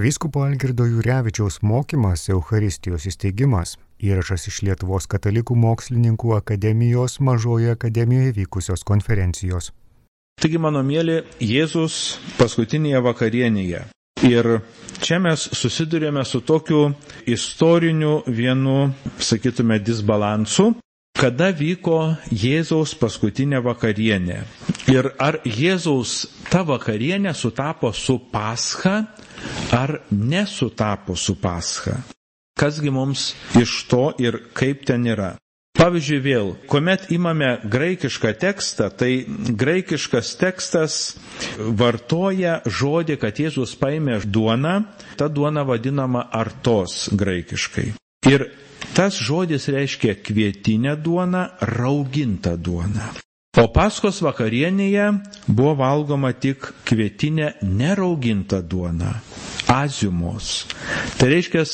Vyskupo 0.00 0.40
Algirdo 0.42 0.86
Jurevičiaus 0.88 1.58
mokymas 1.60 2.22
Euharistijos 2.32 3.04
įsteigimas 3.10 3.74
įrašas 4.00 4.46
iš 4.48 4.60
Lietuvos 4.64 5.04
katalikų 5.12 5.52
mokslininkų 5.60 6.32
akademijos 6.38 7.18
mažoje 7.20 7.74
akademijoje 7.74 8.32
vykusios 8.38 8.84
konferencijos. 8.88 9.74
Taigi, 10.40 10.56
mano 10.56 10.80
mėly, 10.80 11.18
Jėzus 11.44 12.16
paskutinėje 12.38 13.02
vakarienėje. 13.04 13.82
Ir 14.24 14.48
čia 15.04 15.18
mes 15.20 15.44
susidurėme 15.60 16.24
su 16.24 16.40
tokiu 16.48 16.94
istoriniu 17.28 18.22
vienu, 18.24 18.94
sakytume, 19.20 19.82
disbalansu, 19.84 20.70
kada 21.20 21.50
vyko 21.52 22.16
Jėzaus 22.32 22.94
paskutinė 22.96 23.60
vakarienė. 23.64 24.38
Ir 24.88 25.10
ar 25.20 25.42
Jėzaus 25.44 26.24
ta 26.48 26.62
vakarienė 26.66 27.34
sutapo 27.36 27.92
su 27.92 28.16
Pascha, 28.32 29.02
ar 29.72 30.00
nesutapo 30.10 31.16
su 31.16 31.36
pascha. 31.36 32.00
Kasgi 32.58 32.90
mums 32.92 33.34
iš 33.56 33.84
to 33.88 34.10
ir 34.20 34.40
kaip 34.56 34.84
ten 34.88 35.06
yra. 35.08 35.34
Pavyzdžiui, 35.80 36.18
vėl, 36.20 36.48
kuomet 36.68 37.06
imame 37.14 37.54
graikišką 37.72 38.34
tekstą, 38.42 38.90
tai 38.92 39.22
graikiškas 39.62 40.34
tekstas 40.36 40.96
vartoja 41.56 42.58
žodį, 42.66 43.16
kad 43.22 43.38
Jėzus 43.40 43.76
paėmė 43.80 44.18
duoną, 44.26 44.74
ta 45.16 45.30
duona 45.32 45.64
vadinama 45.64 46.26
artos 46.36 47.06
graikiškai. 47.16 47.86
Ir 48.28 48.50
tas 48.94 49.18
žodis 49.18 49.68
reiškia 49.68 50.14
kvietinę 50.24 50.96
duoną, 50.96 51.46
raugintą 51.60 52.56
duoną. 52.56 53.10
O 53.58 53.66
paskos 53.74 54.20
vakarienėje 54.22 55.06
buvo 55.48 55.74
valgoma 55.80 56.30
tik 56.32 56.68
kvietinė 56.86 57.56
nerauginta 57.66 58.60
duona- 58.62 59.16
aziumos. 59.82 60.66
Tai 61.18 61.28
reiškia, 61.34 61.64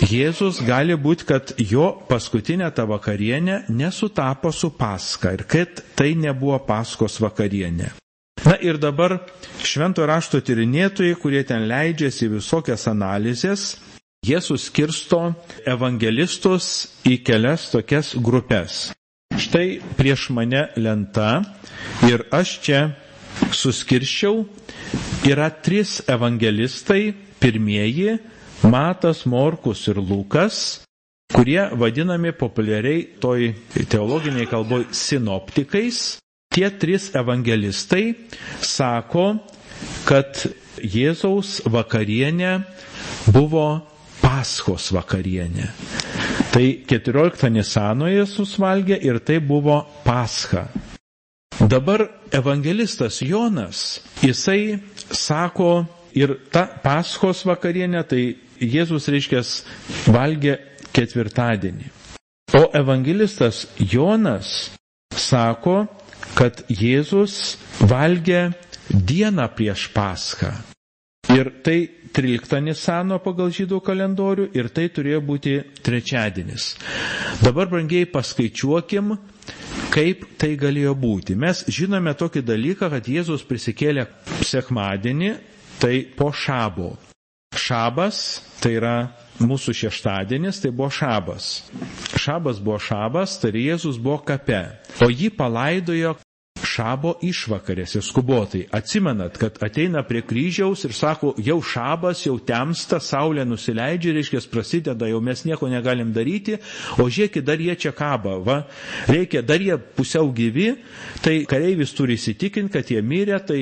Jėzus 0.00 0.62
gali 0.64 0.94
būti, 0.96 1.26
kad 1.28 1.52
jo 1.58 1.90
paskutinė 2.08 2.70
ta 2.74 2.86
vakarienė 2.88 3.66
nesutapo 3.68 4.52
su 4.52 4.70
paska 4.70 5.34
ir 5.36 5.44
kad 5.44 5.82
tai 5.94 6.14
nebuvo 6.14 6.56
paskos 6.64 7.18
vakarienė. 7.20 7.90
Na 8.44 8.56
ir 8.56 8.78
dabar 8.80 9.18
švento 9.60 10.06
rašto 10.08 10.40
tyrinėtojai, 10.40 11.18
kurie 11.20 11.42
ten 11.44 11.66
leidžiasi 11.68 12.30
visokias 12.32 12.86
analizės, 12.88 13.76
jie 14.26 14.36
suskirsto 14.44 15.18
evangelistus 15.64 16.66
į 17.08 17.16
kelias 17.24 17.70
tokias 17.72 18.12
grupės. 18.20 18.90
Štai 19.40 19.80
prieš 19.96 20.26
mane 20.36 20.66
lenta 20.76 21.40
ir 22.06 22.26
aš 22.36 22.52
čia 22.66 22.80
suskirščiau. 23.56 24.42
Yra 25.30 25.48
trys 25.64 26.00
evangelistai, 26.10 27.14
pirmieji- 27.40 28.18
Matas, 28.72 29.24
Morkus 29.24 29.86
ir 29.88 29.96
Lukas, 29.96 30.84
kurie 31.32 31.62
vadinami 31.72 32.32
populiariai 32.36 33.06
toj 33.20 33.54
teologiniai 33.88 34.46
kalboj 34.50 34.84
sinoptikais. 34.92 36.18
Tie 36.52 36.68
trys 36.70 37.14
evangelistai 37.16 38.14
sako, 38.60 39.38
kad 40.04 40.44
Jėzaus 40.82 41.62
vakarienė 41.64 42.52
buvo 43.32 43.80
Paschos 44.30 44.92
vakarienė. 44.94 45.66
Tai 46.54 46.66
14 46.86 47.50
Nisanoje 47.50 48.22
susvalgė 48.30 49.00
ir 49.02 49.18
tai 49.26 49.40
buvo 49.42 49.80
Pascha. 50.04 50.68
Dabar 51.58 52.06
evangelistas 52.30 53.18
Jonas, 53.26 53.98
jisai 54.22 54.78
sako 55.10 55.82
ir 56.14 56.36
ta 56.54 56.62
Paschos 56.84 57.42
vakarienė, 57.48 58.04
tai 58.06 58.22
Jėzus 58.62 59.10
reiškia 59.10 59.42
valgė 60.14 60.56
ketvirtadienį. 60.94 61.90
O 62.54 62.68
evangelistas 62.76 63.64
Jonas 63.82 64.70
sako, 65.10 65.88
kad 66.38 66.62
Jėzus 66.70 67.58
valgė 67.82 68.52
dieną 68.90 69.50
prieš 69.58 69.88
Paschą. 69.94 70.54
Ir 71.34 71.50
tai 71.66 71.80
13 72.16 72.60
Nisano 72.64 73.20
pagal 73.22 73.52
žydų 73.54 73.80
kalendorių 73.86 74.48
ir 74.56 74.70
tai 74.74 74.88
turėjo 74.90 75.20
būti 75.24 75.56
trečiadienis. 75.84 76.74
Dabar, 77.44 77.70
brangiai, 77.70 78.08
paskaičiuokim, 78.10 79.14
kaip 79.94 80.26
tai 80.40 80.54
galėjo 80.58 80.94
būti. 80.98 81.36
Mes 81.38 81.64
žinome 81.70 82.14
tokį 82.18 82.42
dalyką, 82.46 82.90
kad 82.92 83.08
Jėzus 83.10 83.46
prisikėlė 83.46 84.08
sekmadienį, 84.46 85.34
tai 85.82 86.02
po 86.16 86.30
šabo. 86.34 86.92
Šabas 87.56 88.40
tai 88.62 88.76
yra 88.78 88.96
mūsų 89.40 89.74
šeštadienis, 89.74 90.60
tai 90.62 90.70
buvo 90.74 90.90
šabas. 90.92 91.48
Šabas 92.20 92.60
buvo 92.62 92.78
šabas, 92.82 93.38
tai 93.42 93.54
Jėzus 93.56 93.98
buvo 94.02 94.20
kape. 94.26 94.60
O 95.02 95.08
jį 95.10 95.32
palaidojo 95.34 96.14
šabo 96.80 97.14
išvakarėse 97.24 98.00
skubotai. 98.04 98.62
Atsimenat, 98.72 99.36
kad 99.40 99.58
ateina 99.64 100.00
prie 100.06 100.22
kryžiaus 100.24 100.86
ir 100.88 100.94
sako, 100.96 101.34
jau 101.44 101.58
šabas, 101.64 102.22
jau 102.24 102.38
temsta, 102.48 103.00
saulė 103.04 103.44
nusileidžia, 103.48 104.14
reiškia, 104.16 104.40
prasideda, 104.52 105.08
jau 105.10 105.20
mes 105.24 105.44
nieko 105.44 105.68
negalim 105.70 106.14
daryti, 106.16 106.56
o 106.98 107.06
žiūrėkit, 107.08 107.44
dar 107.50 107.60
jie 107.60 107.76
čia 107.84 107.92
kaba, 107.96 108.38
va, 108.46 108.58
reikia, 109.10 109.42
dar 109.46 109.60
jie 109.60 109.76
pusiau 109.98 110.30
gyvi, 110.36 110.70
tai 111.24 111.40
kareivis 111.50 111.92
turi 111.98 112.16
įsitikinti, 112.18 112.72
kad 112.78 112.90
jie 112.94 113.02
mirė, 113.04 113.40
tai 113.50 113.60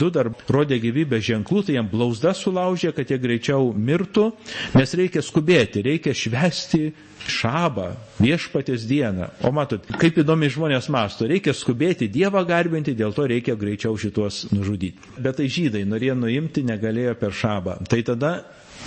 du 0.00 0.08
dar 0.14 0.32
rodė 0.54 0.80
gyvybės 0.82 1.26
ženklų, 1.28 1.66
tai 1.68 1.76
jam 1.78 1.90
blauzda 1.92 2.32
sulaužė, 2.38 2.94
kad 2.96 3.10
jie 3.12 3.20
greičiau 3.22 3.72
mirtų, 3.76 4.30
nes 4.78 4.96
reikia 4.98 5.22
skubėti, 5.24 5.84
reikia 5.84 6.16
švesti 6.16 6.88
šabą, 7.28 7.92
viešpatės 8.20 8.84
dieną. 8.88 9.28
O 9.46 9.50
matot, 9.54 9.84
kaip 10.00 10.18
įdomi 10.20 10.48
žmonės 10.52 10.88
masto, 10.92 11.26
reikia 11.28 11.54
skubėti 11.56 12.08
Dievą 12.12 12.42
garbinti, 12.54 12.94
dėl 12.98 13.14
to 13.16 13.26
reikia 13.30 13.58
greičiau 13.58 13.98
šitos 13.98 14.44
nužudyti. 14.54 15.12
Bet 15.18 15.38
tai 15.40 15.50
žydai 15.50 15.84
norėjo 15.90 16.16
nuimti, 16.22 16.64
negalėjo 16.70 17.14
per 17.20 17.34
šabą. 17.34 17.78
Tai 17.90 18.00
tada 18.10 18.32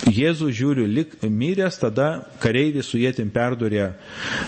Jėzus 0.06 0.54
žiūriu 0.54 0.86
lik 0.86 1.16
miręs, 1.26 1.80
tada 1.82 2.08
kareivis 2.42 2.86
su 2.86 3.00
jėtim 3.00 3.32
perdurė 3.34 3.90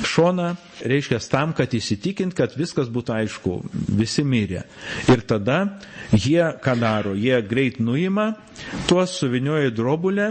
šoną, 0.06 0.52
reiškia 0.86 1.18
tam, 1.30 1.52
kad 1.56 1.74
įsitikint, 1.74 2.36
kad 2.38 2.54
viskas 2.56 2.88
būtų 2.92 3.16
aišku, 3.16 3.56
visi 3.98 4.22
mirė. 4.24 4.62
Ir 5.10 5.24
tada 5.26 5.58
jie, 6.14 6.42
ką 6.62 6.76
daro, 6.80 7.16
jie 7.18 7.40
greit 7.42 7.80
nuima, 7.82 8.30
tuos 8.88 9.16
suvinioja 9.18 9.72
drobulę 9.74 10.30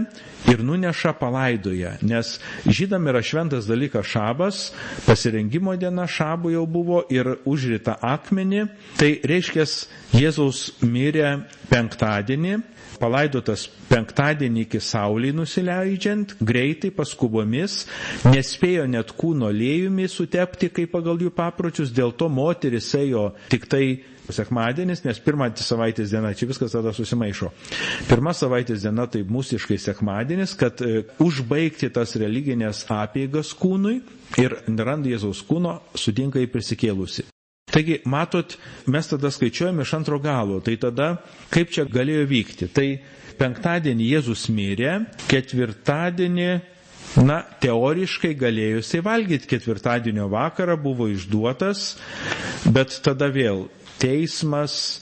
ir 0.49 0.63
nuneša 0.63 1.13
palaidoje, 1.19 1.97
nes 2.01 2.37
žydam 2.65 3.09
yra 3.11 3.21
šventas 3.25 3.67
dalykas 3.69 4.07
šabas, 4.07 4.61
pasirengimo 5.05 5.75
diena 5.79 6.07
šabų 6.07 6.55
jau 6.55 6.65
buvo 6.69 7.03
ir 7.11 7.35
užrita 7.49 7.97
akmenį, 7.99 8.65
tai 8.97 9.17
reiškia 9.27 9.67
Jėzaus 10.15 10.79
mirė 10.81 11.43
penktadienį, 11.69 12.61
palaidotas 13.01 13.65
penktadienį 13.89 14.65
iki 14.67 14.81
saulį 14.83 15.31
nusileidžiant, 15.39 16.35
greitai 16.45 16.91
paskubomis, 16.95 17.81
nespėjo 18.27 18.85
net 18.91 19.13
kūno 19.19 19.49
lėjumi 19.55 20.07
sutepti, 20.11 20.71
kaip 20.75 20.93
pagal 20.97 21.21
jų 21.25 21.33
papročius, 21.37 21.93
dėl 21.95 22.13
to 22.19 22.29
moteris 22.29 22.91
ėjo 22.99 23.29
tik 23.51 23.67
tai 23.71 23.83
sekmadienis, 24.33 25.01
nes 25.05 25.19
pirmą 25.25 25.47
savaitės 25.57 26.11
diena, 26.13 26.31
čia 26.37 26.47
viskas 26.49 26.73
tada 26.75 26.91
susimaišo. 26.93 27.49
Pirma 28.09 28.33
savaitės 28.37 28.83
diena 28.85 29.07
tai 29.09 29.23
mūsiškai 29.25 29.79
sekmadienis, 29.81 30.53
kad 30.59 30.83
e, 30.85 31.03
užbaigti 31.23 31.89
tas 31.95 32.13
religinės 32.21 32.83
apėgas 32.93 33.55
kūnui 33.57 33.99
ir 34.41 34.59
randa 34.77 35.09
Jėzaus 35.09 35.41
kūno, 35.49 35.79
sutinka 35.97 36.41
į 36.43 36.49
prisikėlusi. 36.53 37.25
Taigi, 37.79 38.01
matot, 38.11 38.57
mes 38.91 39.07
tada 39.07 39.29
skaičiuojame 39.31 39.85
iš 39.85 39.93
antro 39.95 40.17
galo, 40.19 40.57
tai 40.59 40.73
tada 40.75 41.13
kaip 41.47 41.69
čia 41.71 41.85
galėjo 41.87 42.25
vykti. 42.27 42.67
Tai 42.75 42.87
penktadienį 43.39 44.07
Jėzus 44.17 44.49
mirė, 44.51 44.97
ketvirtadienį, 45.31 46.49
na, 47.23 47.37
teoriškai 47.63 48.33
galėjo 48.41 48.81
jisai 48.81 48.99
valgyti 49.05 49.47
ketvirtadienio 49.53 50.27
vakarą, 50.33 50.75
buvo 50.75 51.07
išduotas, 51.07 51.93
bet 52.67 52.99
tada 53.05 53.31
vėl 53.31 53.69
teismas 54.03 54.99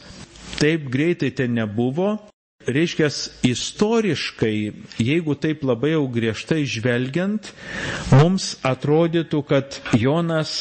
taip 0.61 0.85
greitai 0.93 1.33
ten 1.33 1.57
nebuvo, 1.57 2.13
reiškia, 2.67 3.07
istoriškai, 3.47 4.55
jeigu 5.01 5.35
taip 5.39 5.63
labai 5.67 5.93
jau 5.95 6.03
griežtai 6.11 6.63
žvelgiant, 6.67 7.51
mums 8.19 8.51
atrodytų, 8.67 9.41
kad 9.47 9.79
Jonas 9.97 10.53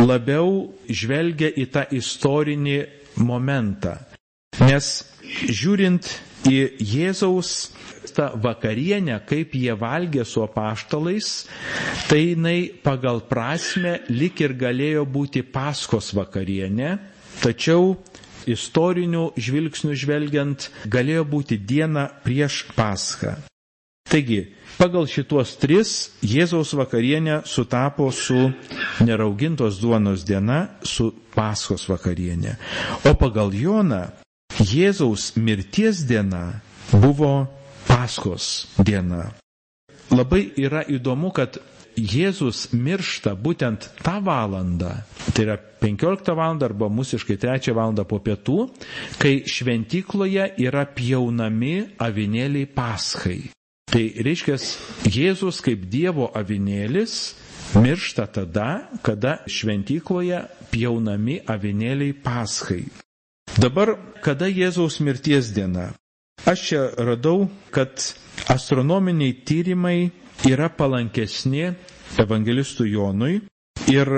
labiau 0.00 0.70
žvelgia 0.88 1.50
į 1.50 1.66
tą 1.74 1.86
istorinį 2.00 2.78
momentą. 3.24 3.96
Nes 4.62 4.90
žiūrint 5.48 6.06
į 6.50 6.58
Jėzaus 6.94 7.54
tą 8.14 8.28
vakarienę, 8.38 9.16
kaip 9.26 9.54
jie 9.58 9.74
valgė 9.80 10.22
su 10.28 10.42
apaštalais, 10.44 11.30
tai 12.08 12.20
jinai 12.34 12.58
pagal 12.84 13.22
prasme 13.30 13.96
lik 14.12 14.44
ir 14.44 14.54
galėjo 14.60 15.02
būti 15.10 15.42
paskos 15.42 16.12
vakarienė, 16.14 16.92
tačiau 17.42 17.96
istorinių 18.50 19.24
žvilgsnių 19.36 19.96
žvelgiant, 20.04 20.68
galėjo 20.90 21.24
būti 21.34 21.58
diena 21.58 22.06
prieš 22.24 22.62
Paschą. 22.76 23.36
Taigi, 24.04 24.40
pagal 24.78 25.06
šituos 25.08 25.54
tris 25.58 25.92
Jėzaus 26.22 26.74
vakarienė 26.76 27.40
sutapo 27.48 28.10
su 28.12 28.50
neraugintos 29.02 29.78
duonos 29.82 30.26
diena, 30.28 30.58
su 30.84 31.08
Paskos 31.34 31.88
vakarienė. 31.90 32.56
O 33.10 33.14
pagal 33.18 33.54
Joną 33.56 34.02
Jėzaus 34.60 35.32
mirties 35.36 36.04
diena 36.06 36.60
buvo 36.92 37.32
Paskos 37.88 38.68
diena. 38.78 39.32
Labai 40.14 40.44
yra 40.62 40.84
įdomu, 40.94 41.32
kad 41.34 41.56
Jėzus 41.94 42.72
miršta 42.74 43.34
būtent 43.38 43.88
tą 44.02 44.18
valandą, 44.24 44.90
tai 45.32 45.44
yra 45.46 45.56
15 45.84 46.34
val. 46.34 46.58
arba 46.62 46.88
mūsiškai 46.88 47.36
3 47.38 47.74
val. 47.74 47.94
po 48.04 48.18
pietų, 48.18 48.70
kai 49.18 49.44
šventykloje 49.46 50.54
yra 50.58 50.86
pjaunami 50.86 51.94
avinėliai 51.98 52.66
paschai. 52.66 53.50
Tai 53.86 54.04
reiškia, 54.26 54.56
Jėzus 55.06 55.60
kaip 55.62 55.86
Dievo 55.86 56.30
avinėlis 56.34 57.34
miršta 57.78 58.26
tada, 58.26 58.88
kada 59.02 59.38
šventykloje 59.46 60.40
pjaunami 60.70 61.40
avinėliai 61.46 62.14
paschai. 62.14 62.84
Dabar, 63.54 63.94
kada 64.22 64.48
Jėzaus 64.50 64.98
mirties 64.98 65.52
diena? 65.54 65.92
Aš 66.42 66.62
čia 66.68 66.80
radau, 66.98 67.46
kad 67.70 67.94
astronominiai 68.50 69.36
tyrimai 69.46 70.10
yra 70.48 70.68
palankesni 70.68 71.68
evangelistui 72.20 72.90
Jonui 72.94 73.40
ir 73.92 74.10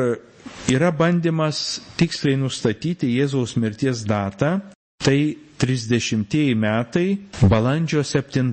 yra 0.77 0.91
bandymas 0.99 1.61
tiksliai 1.99 2.37
nustatyti 2.41 3.09
Jėzaus 3.17 3.57
mirties 3.63 4.05
datą, 4.09 4.55
tai 5.03 5.19
30 5.63 6.55
metai 6.59 7.07
balandžio 7.49 8.03
7. 8.05 8.53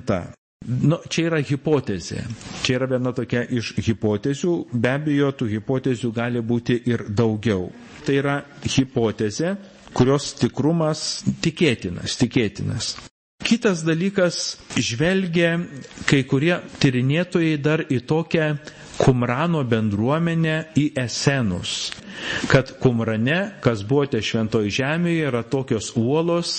Nu, 0.64 0.96
čia 1.12 1.26
yra 1.28 1.40
hipotezė. 1.44 2.22
Čia 2.64 2.78
yra 2.78 2.86
viena 2.94 3.12
tokia 3.12 3.42
iš 3.52 3.74
hipotezių. 3.84 4.54
Be 4.72 4.94
abejo, 4.96 5.28
tų 5.36 5.48
hipotezių 5.58 6.12
gali 6.16 6.40
būti 6.40 6.78
ir 6.88 7.04
daugiau. 7.12 7.66
Tai 8.06 8.16
yra 8.16 8.38
hipotezė, 8.64 9.52
kurios 9.92 10.30
tikrumas 10.40 11.02
tikėtinas, 11.44 12.16
tikėtinas. 12.22 12.94
Kitas 13.44 13.82
dalykas, 13.84 14.56
žvelgia 14.80 15.58
kai 16.08 16.22
kurie 16.24 16.54
tyrinėtojai 16.80 17.58
dar 17.60 17.82
į 17.92 17.98
tokią 18.08 18.46
Kumrano 18.96 19.60
bendruomenę 19.66 20.54
į 20.78 20.84
Esenus. 21.02 21.90
Kad 22.48 22.70
Kumrane, 22.80 23.36
kas 23.64 23.82
buvote 23.84 24.20
šventoji 24.22 24.70
žemėje, 24.78 25.24
yra 25.28 25.42
tokios 25.50 25.90
uolos, 25.98 26.52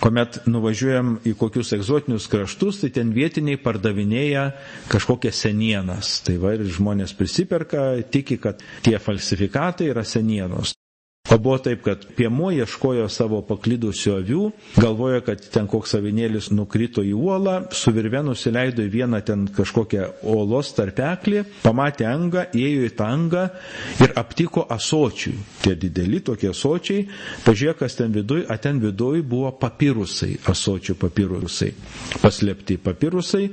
kuomet 0.01 0.39
nuvažiuojam 0.49 1.15
į 1.27 1.33
kokius 1.39 1.71
egzotinius 1.77 2.27
kraštus, 2.31 2.81
tai 2.83 2.91
ten 2.95 3.11
vietiniai 3.15 3.59
pardavinėja 3.61 4.45
kažkokias 4.91 5.43
senienas. 5.47 6.17
Tai 6.25 6.37
va 6.43 6.55
ir 6.57 6.65
žmonės 6.77 7.15
prisiperka, 7.17 7.85
tiki, 8.11 8.37
kad 8.43 8.63
tie 8.85 8.97
falsifikatai 9.01 9.91
yra 9.93 10.03
senienos. 10.07 10.75
O 11.33 11.37
buvo 11.41 11.57
taip, 11.57 11.81
kad 11.81 12.03
piemuo 12.15 12.51
ieškojo 12.53 13.07
savo 13.09 13.39
paklydusių 13.47 14.11
avių, 14.19 14.41
galvojo, 14.77 15.23
kad 15.25 15.41
ten 15.49 15.65
koks 15.71 15.95
avinėlis 15.97 16.51
nukrito 16.53 17.01
į 17.01 17.15
uolą, 17.17 17.55
su 17.73 17.89
virve 17.95 18.21
nusileido 18.27 18.83
į 18.85 18.91
vieną 18.93 19.21
ten 19.25 19.47
kažkokią 19.55 20.05
uolos 20.29 20.69
tarpeklį, 20.77 21.41
pamatė 21.63 22.05
angą, 22.11 22.43
ėjo 22.53 22.83
į 22.85 22.91
tą 22.99 23.07
angą 23.15 23.47
ir 24.05 24.13
aptiko 24.21 24.67
asočių. 24.75 25.33
Tie 25.65 25.73
dideli 25.81 26.19
tokie 26.27 26.51
asočiai, 26.51 27.07
pažiūrėjo, 27.47 27.73
kas 27.81 27.97
ten 27.97 28.13
viduj, 28.13 28.43
a 28.45 28.59
ten 28.61 28.77
viduj 28.83 29.23
buvo 29.25 29.49
papirusai, 29.57 30.35
asočių 30.53 30.93
papirusai, 31.01 31.71
paslėpti 32.21 32.77
papirusai. 32.85 33.47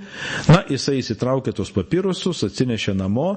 Na, 0.52 0.60
jisai 0.69 0.98
įsitraukė 1.00 1.56
tos 1.56 1.72
papirusus, 1.72 2.44
atsinešė 2.50 2.98
namo, 3.00 3.30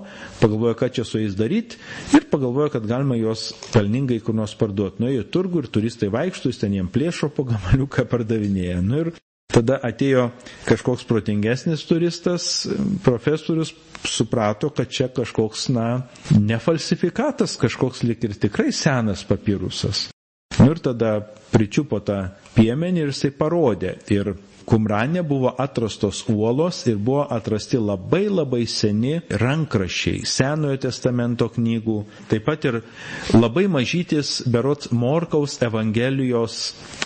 pagalvojo, 0.44 0.76
ką 0.84 0.92
čia 1.00 1.08
su 1.08 1.24
jais 1.24 1.40
daryti 1.40 1.80
ir 2.20 2.28
pagalvojo, 2.36 2.74
kad 2.76 2.92
galima 2.92 3.16
juos 3.16 3.54
pelningai 3.72 4.20
kur 4.26 4.36
nors 4.38 4.56
parduoti. 4.58 5.04
Nuėjo 5.04 5.24
į 5.24 5.30
turgų 5.34 5.64
ir 5.64 5.70
turistai 5.78 6.10
vaikštų, 6.14 6.52
jis 6.52 6.62
ten 6.64 6.76
jiem 6.78 6.90
plėšo 6.92 7.32
po 7.36 7.46
gamaliuką 7.48 8.08
pardavinėja. 8.14 8.82
Nu 8.86 9.04
ir 9.04 9.12
tada 9.56 9.78
atėjo 9.88 10.30
kažkoks 10.68 11.06
protingesnis 11.08 11.86
turistas, 11.88 12.66
profesorius 13.06 13.72
suprato, 14.06 14.72
kad 14.76 14.92
čia 14.92 15.08
kažkoks, 15.14 15.70
na, 15.76 15.88
nefalsifikatas, 16.36 17.56
kažkoks 17.62 18.04
lik 18.04 18.26
ir 18.28 18.36
tikrai 18.42 18.74
senas 18.76 19.24
papirusas. 19.28 20.10
Nu 20.60 20.72
ir 20.72 20.80
tada 20.84 21.18
pričiupo 21.52 22.00
tą 22.06 22.20
piemenį 22.56 23.06
ir 23.06 23.12
jisai 23.12 23.32
parodė. 23.36 23.96
Ir 24.14 24.34
Kumrane 24.66 25.22
buvo 25.24 25.52
atrastos 25.58 26.24
uolos 26.30 26.82
ir 26.88 26.98
buvo 26.98 27.28
atrasti 27.30 27.78
labai 27.78 28.24
labai 28.30 28.66
seni 28.66 29.20
rankrašiai 29.30 30.26
Senojo 30.26 30.78
testamento 30.88 31.48
knygų, 31.56 31.98
taip 32.32 32.46
pat 32.48 32.66
ir 32.70 32.78
labai 33.38 33.66
mažytis 33.76 34.32
berots 34.56 34.90
Morkaus 34.92 35.60
Evangelijos 35.68 36.58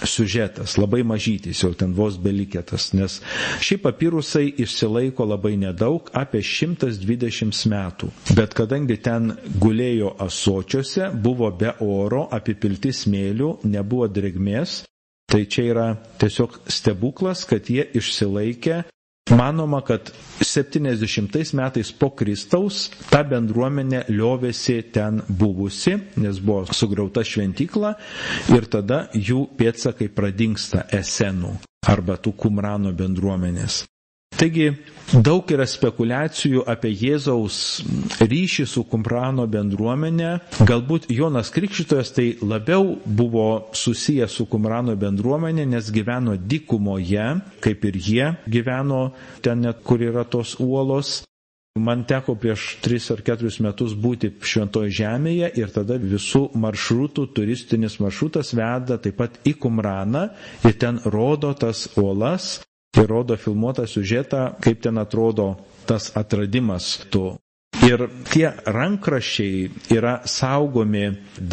sužetas, 0.07 0.77
labai 0.79 1.01
mažytis, 1.03 1.59
jau 1.63 1.73
ten 1.75 1.94
vos 1.97 2.15
belikėtas, 2.23 2.89
nes 2.95 3.19
šie 3.67 3.79
papirusai 3.83 4.45
išsilaiko 4.65 5.27
labai 5.33 5.53
nedaug, 5.65 6.07
apie 6.23 6.41
120 6.45 7.65
metų. 7.75 8.12
Bet 8.39 8.55
kadangi 8.57 9.00
ten 9.09 9.33
gulėjo 9.65 10.13
asočiuose, 10.27 11.12
buvo 11.27 11.51
be 11.51 11.75
oro, 11.83 12.25
apipilti 12.39 12.94
smėlių, 13.03 13.51
nebuvo 13.75 14.07
drėgmės, 14.19 14.79
Tai 15.29 15.43
čia 15.45 15.63
yra 15.69 15.87
tiesiog 16.21 16.55
stebuklas, 16.73 17.43
kad 17.49 17.67
jie 17.69 17.83
išsilaikė. 17.99 18.79
Manoma, 19.29 19.83
kad 19.85 20.09
70 20.41 21.53
metais 21.53 21.91
po 21.93 22.09
Kristaus 22.17 22.87
ta 23.11 23.21
bendruomenė 23.29 23.99
liovėsi 24.09 24.79
ten 24.95 25.19
buvusi, 25.29 25.93
nes 26.17 26.39
buvo 26.41 26.63
sugriauta 26.73 27.21
šventykla 27.21 27.91
ir 28.57 28.65
tada 28.73 29.03
jų 29.13 29.43
pėtsakai 29.59 30.09
pradingsta 30.17 30.87
esenų 31.01 31.53
arba 31.93 32.17
tų 32.17 32.33
kumrano 32.41 32.89
bendruomenės. 33.03 33.83
Taigi 34.39 34.69
daug 35.19 35.50
yra 35.51 35.65
spekulacijų 35.68 36.62
apie 36.71 36.94
Jėzaus 36.95 37.56
ryšį 38.21 38.65
su 38.71 38.83
Kumprano 38.88 39.43
bendruomenė. 39.51 40.29
Galbūt 40.69 41.10
Jonas 41.12 41.50
Krikščitojas 41.51 42.12
tai 42.15 42.27
labiau 42.48 42.93
buvo 43.19 43.48
susijęs 43.75 44.38
su 44.39 44.46
Kumrano 44.53 44.96
bendruomenė, 45.01 45.65
nes 45.74 45.89
gyveno 45.91 46.38
dykumoje, 46.39 47.25
kaip 47.65 47.84
ir 47.89 47.98
jie 48.05 48.29
gyveno 48.55 49.01
ten 49.43 49.67
kur 49.84 50.05
yra 50.08 50.24
tos 50.24 50.55
uolos. 50.63 51.17
Man 51.79 52.05
teko 52.08 52.38
prieš 52.39 52.69
3 52.88 53.12
ar 53.17 53.25
4 53.34 53.51
metus 53.67 53.98
būti 54.05 54.31
šventoje 54.39 54.96
žemėje 55.01 55.51
ir 55.62 55.75
tada 55.75 56.00
visų 56.01 56.46
maršrutų, 56.63 57.27
turistinis 57.36 58.00
maršrutas 58.03 58.55
veda 58.58 58.98
taip 59.03 59.19
pat 59.19 59.38
į 59.48 59.58
Kumraną 59.63 60.29
ir 60.63 60.79
ten 60.81 61.03
rodo 61.12 61.51
tas 61.60 61.88
uolas 62.00 62.53
ir 62.98 63.08
rodo 63.08 63.36
filmuotą 63.38 63.86
siužetą, 63.88 64.39
kaip 64.65 64.81
ten 64.81 64.98
atrodo 64.98 65.55
tas 65.86 66.12
atradimas 66.17 66.88
to. 67.13 67.36
Ir 67.86 68.01
tie 68.34 68.50
rankraščiai 68.75 69.69
yra 69.96 70.13
saugomi, 70.27 71.03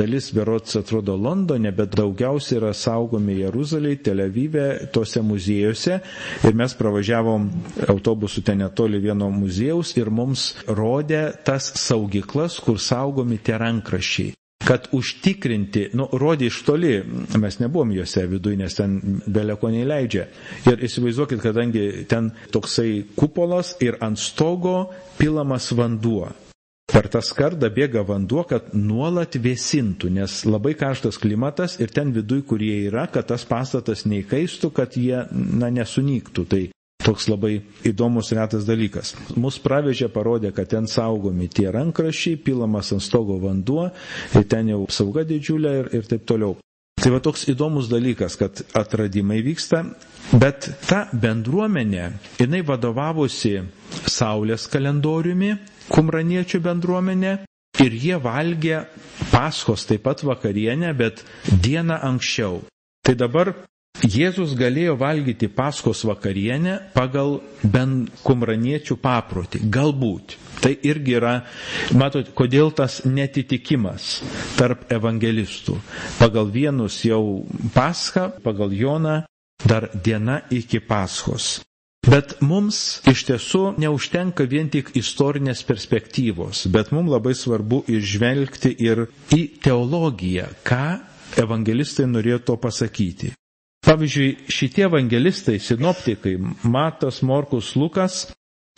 dalis 0.00 0.30
berots 0.34 0.74
atrodo 0.80 1.14
Londone, 1.16 1.70
bet 1.76 1.92
daugiausiai 2.00 2.58
yra 2.58 2.72
saugomi 2.74 3.36
Jeruzalėje, 3.42 4.00
Tel 4.08 4.24
Avive, 4.24 4.64
tose 4.96 5.22
muziejuose. 5.22 6.00
Ir 6.48 6.56
mes 6.62 6.74
pravažiavom 6.80 7.46
autobusu 7.94 8.42
ten 8.48 8.58
netoli 8.64 8.98
vieno 9.04 9.28
muziejaus 9.30 9.92
ir 10.00 10.10
mums 10.10 10.48
rodė 10.66 11.22
tas 11.46 11.70
saugyklas, 11.84 12.58
kur 12.64 12.80
saugomi 12.90 13.38
tie 13.38 13.60
rankraščiai 13.62 14.34
kad 14.66 14.88
užtikrinti, 14.96 15.90
nu, 15.94 16.08
rodė 16.18 16.48
iš 16.50 16.62
toli, 16.66 16.96
mes 17.38 17.58
nebuvom 17.62 17.92
juose 17.94 18.24
viduje, 18.30 18.58
nes 18.58 18.74
ten 18.74 18.96
beleko 19.26 19.70
neįleidžia. 19.70 20.26
Ir 20.66 20.82
įsivaizduokit, 20.88 21.42
kadangi 21.42 21.84
ten 22.10 22.32
toksai 22.54 23.04
kupolas 23.18 23.76
ir 23.84 23.98
ant 24.02 24.18
stogo 24.18 24.88
pilamas 25.20 25.70
vanduo. 25.76 26.32
Per 26.86 27.08
tą 27.10 27.18
skardą 27.22 27.68
bėga 27.74 28.04
vanduo, 28.06 28.44
kad 28.46 28.70
nuolat 28.74 29.34
vėsintų, 29.42 30.10
nes 30.20 30.36
labai 30.46 30.76
karštas 30.78 31.18
klimatas 31.18 31.80
ir 31.82 31.90
ten 31.90 32.12
viduj, 32.14 32.44
kurie 32.46 32.76
yra, 32.86 33.08
kad 33.10 33.26
tas 33.32 33.42
pastatas 33.46 34.04
neįkaistų, 34.06 34.70
kad 34.74 34.94
jie, 34.98 35.24
na, 35.34 35.70
nesunyktų. 35.74 36.46
Tai 36.46 36.62
toks 37.06 37.28
labai 37.30 37.54
įdomus 37.86 38.32
retas 38.36 38.66
dalykas. 38.66 39.14
Mus 39.38 39.58
pravežė, 39.62 40.08
parodė, 40.12 40.50
kad 40.56 40.70
ten 40.74 40.88
saugomi 40.90 41.48
tie 41.48 41.68
rankrašiai, 41.74 42.38
pilamas 42.46 42.90
ant 42.96 43.04
stogo 43.04 43.38
vanduo, 43.42 43.88
ten 44.50 44.72
jau 44.74 44.82
sauga 44.90 45.24
didžiulė 45.28 45.74
ir, 45.84 45.90
ir 46.00 46.08
taip 46.10 46.26
toliau. 46.28 46.56
Tai 46.96 47.12
va 47.12 47.20
toks 47.22 47.44
įdomus 47.52 47.90
dalykas, 47.92 48.34
kad 48.40 48.62
atradimai 48.74 49.38
vyksta, 49.44 49.82
bet 50.42 50.70
ta 50.88 51.04
bendruomenė, 51.12 52.06
jinai 52.40 52.62
vadovavosi 52.66 53.52
Saulės 54.10 54.64
kalendoriumi, 54.72 55.52
kumraniečių 55.92 56.58
bendruomenė, 56.64 57.34
ir 57.84 57.94
jie 58.00 58.16
valgė 58.24 58.80
paskos 59.30 59.84
taip 59.88 60.02
pat 60.06 60.22
vakarienę, 60.26 60.92
bet 60.98 61.22
dieną 61.66 61.98
anksčiau. 62.08 62.62
Tai 63.04 63.14
dabar 63.14 63.52
Jėzus 64.04 64.52
galėjo 64.58 64.96
valgyti 65.00 65.48
paskos 65.48 66.02
vakarienę 66.04 66.74
pagal 66.92 67.38
bent 67.64 68.10
kumraniečių 68.26 68.96
paprotį. 69.00 69.60
Galbūt. 69.76 70.34
Tai 70.60 70.72
irgi 70.88 71.14
yra, 71.18 71.32
matot, 71.96 72.28
kodėl 72.36 72.72
tas 72.76 72.98
netitikimas 73.06 74.20
tarp 74.58 74.84
evangelistų. 74.96 75.76
Pagal 76.20 76.50
vienus 76.52 76.98
jau 77.04 77.22
paską, 77.76 78.26
pagal 78.44 78.72
Joną 78.76 79.16
dar 79.64 79.88
diena 79.94 80.40
iki 80.50 80.80
paskos. 80.80 81.62
Bet 82.06 82.36
mums 82.40 83.00
iš 83.10 83.24
tiesų 83.26 83.62
neužtenka 83.82 84.44
vien 84.46 84.68
tik 84.70 84.92
istorinės 85.00 85.64
perspektyvos, 85.66 86.66
bet 86.70 86.92
mums 86.94 87.10
labai 87.10 87.32
svarbu 87.34 87.80
išvelgti 87.90 88.70
ir 88.86 89.06
į 89.34 89.40
teologiją, 89.64 90.46
ką 90.68 90.84
evangelistai 91.42 92.06
norėjo 92.12 92.38
to 92.46 92.56
pasakyti. 92.62 93.32
Pavyzdžiui, 93.86 94.50
šitie 94.50 94.88
evangelistai, 94.88 95.60
sinoptikai, 95.62 96.34
Matas, 96.66 97.20
Morkus, 97.22 97.76
Lukas, 97.78 98.24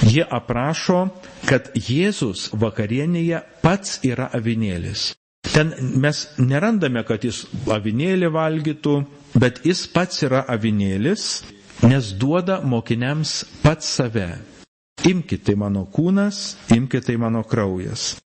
jie 0.04 0.24
aprašo, 0.24 1.06
kad 1.48 1.70
Jėzus 1.72 2.50
vakarienėje 2.52 3.40
pats 3.62 4.02
yra 4.04 4.28
avinėlis. 4.36 5.14
Ten 5.48 5.72
mes 6.02 6.26
nerandame, 6.36 7.00
kad 7.08 7.24
jis 7.24 7.46
avinėlį 7.72 8.28
valgytų, 8.34 8.98
bet 9.40 9.62
jis 9.64 9.86
pats 9.94 10.26
yra 10.28 10.42
avinėlis, 10.44 11.24
nes 11.88 12.12
duoda 12.20 12.60
mokiniams 12.60 13.40
pats 13.64 13.88
save. 13.88 14.28
Imkite 15.08 15.46
tai 15.46 15.56
mano 15.56 15.86
kūnas, 15.88 16.58
imkite 16.74 17.06
tai 17.06 17.16
mano 17.16 17.44
kraujas. 17.48 18.18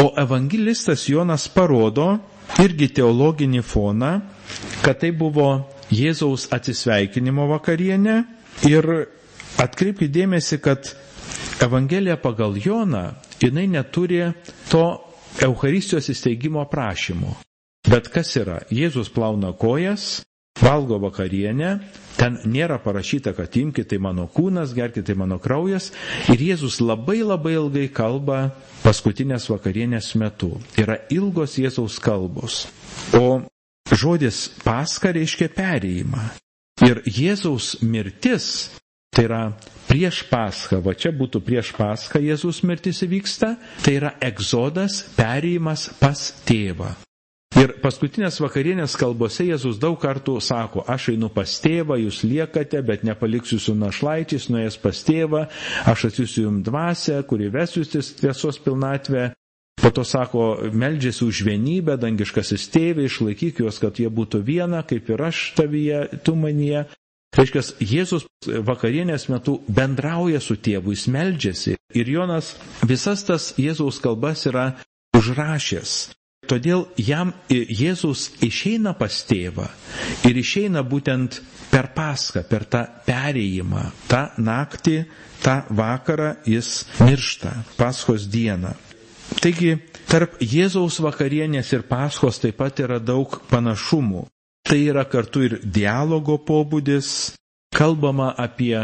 O 0.00 0.08
evangelistas 0.18 1.04
Jonas 1.10 1.46
parodo 1.52 2.14
irgi 2.62 2.88
teologinį 2.96 3.60
foną, 3.66 4.14
kad 4.82 5.02
tai 5.02 5.12
buvo 5.12 5.50
Jėzaus 5.94 6.48
atsisveikinimo 6.54 7.46
vakarienę 7.52 8.18
ir 8.68 8.88
atkreipkite 9.62 10.12
dėmesį, 10.14 10.60
kad 10.64 10.90
Evangelija 11.62 12.16
pagal 12.20 12.56
Joną, 12.58 13.14
jinai 13.42 13.66
neturi 13.70 14.20
to 14.70 14.84
Euharistijos 15.42 16.08
įsteigimo 16.12 16.64
prašymo. 16.70 17.36
Bet 17.88 18.08
kas 18.12 18.32
yra? 18.40 18.62
Jėzus 18.72 19.10
plauna 19.12 19.52
kojas, 19.60 20.22
valgo 20.62 20.98
vakarienę, 21.02 21.70
ten 22.16 22.38
nėra 22.48 22.78
parašyta, 22.82 23.34
kad 23.36 23.56
imkite 23.58 23.94
tai 23.94 23.98
mano 24.00 24.26
kūnas, 24.32 24.72
gerkite 24.76 25.04
tai 25.10 25.16
mano 25.18 25.38
kraujas. 25.42 25.90
Ir 26.32 26.40
Jėzus 26.50 26.80
labai 26.80 27.20
labai 27.22 27.56
ilgai 27.58 27.88
kalba 27.92 28.54
paskutinės 28.84 29.50
vakarienės 29.52 30.14
metu. 30.20 30.54
Yra 30.80 31.02
ilgos 31.12 31.58
Jėzaus 31.60 31.98
kalbos. 32.02 32.64
O 33.18 33.42
Žodis 33.92 34.48
paska 34.64 35.12
reiškia 35.12 35.50
perėjimą. 35.52 36.24
Ir 36.84 37.02
Jėzaus 37.06 37.76
mirtis, 37.84 38.46
tai 39.14 39.26
yra 39.28 39.42
prieš 39.86 40.24
paską, 40.30 40.80
va 40.82 40.94
čia 40.98 41.12
būtų 41.14 41.42
prieš 41.44 41.70
paską 41.76 42.22
Jėzus 42.24 42.62
mirtis 42.66 43.04
įvyksta, 43.06 43.54
tai 43.84 43.98
yra 44.00 44.14
egzodas, 44.24 45.02
perėjimas 45.18 45.90
pas 46.00 46.30
tėvą. 46.48 46.94
Ir 47.54 47.76
paskutinės 47.78 48.40
vakarienės 48.42 48.96
kalbose 48.98 49.44
Jėzus 49.46 49.76
daug 49.78 49.94
kartų 50.02 50.40
sako, 50.42 50.82
aš 50.90 51.12
einu 51.12 51.28
pas 51.30 51.52
tėvą, 51.62 52.00
jūs 52.02 52.24
liekate, 52.26 52.80
bet 52.82 53.04
nepaliksiu 53.06 53.60
jūsų 53.60 53.76
našlaičiais, 53.78 54.48
nuėjęs 54.50 54.80
pas 54.82 55.04
tėvą, 55.06 55.44
aš 55.92 56.08
atsiųsiu 56.08 56.48
jums 56.48 56.64
dvasę, 56.66 57.20
kuri 57.30 57.52
ves 57.54 57.76
jūs 57.78 57.94
tiesos 58.18 58.58
pilnatvę. 58.64 59.28
Po 59.82 59.90
to 59.90 60.04
sako, 60.06 60.70
meldžiasi 60.72 61.24
už 61.26 61.42
vienybę, 61.44 61.96
dangiškasis 62.00 62.68
tėvė, 62.72 63.08
išlaikyk 63.08 63.60
juos, 63.60 63.80
kad 63.82 63.98
jie 63.98 64.08
būtų 64.08 64.40
viena, 64.46 64.84
kaip 64.86 65.10
ir 65.10 65.24
aš 65.26 65.50
tavyje, 65.58 66.06
tu 66.24 66.36
manyje. 66.38 66.86
Reiškia, 67.34 67.62
Jėzus 67.82 68.28
vakarienės 68.46 69.26
metu 69.32 69.58
bendrauja 69.66 70.38
su 70.40 70.54
tėvu, 70.54 70.94
jis 70.94 71.08
meldžiasi. 71.10 71.74
Ir 71.98 72.10
Jonas 72.10 72.54
visas 72.86 73.26
tas 73.26 73.50
Jėzaus 73.58 73.98
kalbas 74.02 74.46
yra 74.46 74.68
užrašęs. 75.18 76.14
Todėl 76.46 76.84
jam 77.00 77.32
Jėzus 77.50 78.28
išeina 78.44 78.92
pas 78.98 79.16
tėvą 79.26 79.66
ir 80.28 80.36
išeina 80.36 80.82
būtent 80.84 81.40
per 81.72 81.88
paską, 81.96 82.44
per 82.46 82.66
tą 82.70 82.84
perėjimą. 83.06 83.84
Ta 84.10 84.28
naktį, 84.38 84.98
tą 85.42 85.62
vakarą 85.74 86.34
jis 86.46 86.84
miršta, 87.00 87.56
paskos 87.80 88.28
dieną. 88.30 88.74
Taigi, 89.42 89.74
tarp 90.10 90.38
Jėzaus 90.40 91.00
vakarienės 91.04 91.72
ir 91.74 91.82
paskos 91.88 92.38
taip 92.42 92.58
pat 92.60 92.80
yra 92.84 93.00
daug 93.00 93.38
panašumų. 93.50 94.26
Tai 94.64 94.78
yra 94.80 95.02
kartu 95.04 95.42
ir 95.44 95.58
dialogo 95.64 96.38
pobūdis, 96.48 97.08
kalbama 97.76 98.30
apie 98.40 98.78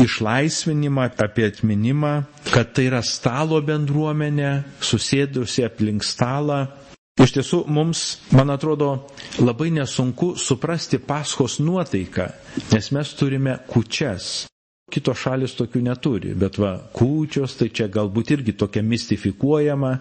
išlaisvinimą, 0.00 1.10
apie 1.20 1.46
atminimą, 1.50 2.12
kad 2.52 2.70
tai 2.72 2.86
yra 2.88 3.02
stalo 3.04 3.58
bendruomenė, 3.64 4.52
susėdusi 4.80 5.66
aplink 5.66 6.06
stalą. 6.06 6.62
Iš 7.20 7.34
tiesų, 7.36 7.58
mums, 7.68 8.06
man 8.32 8.50
atrodo, 8.54 8.88
labai 9.44 9.68
nesunku 9.76 10.32
suprasti 10.40 10.96
paskos 10.98 11.58
nuotaiką, 11.60 12.30
nes 12.72 12.88
mes 12.96 13.12
turime 13.20 13.58
kučias. 13.68 14.46
Kitos 14.92 15.22
šalis 15.24 15.54
tokių 15.56 15.80
neturi, 15.86 16.34
bet 16.36 16.58
va, 16.60 16.74
kūčios, 16.92 17.54
tai 17.56 17.70
čia 17.72 17.86
galbūt 17.92 18.34
irgi 18.34 18.52
tokia 18.60 18.82
mistifikuojama, 18.84 19.92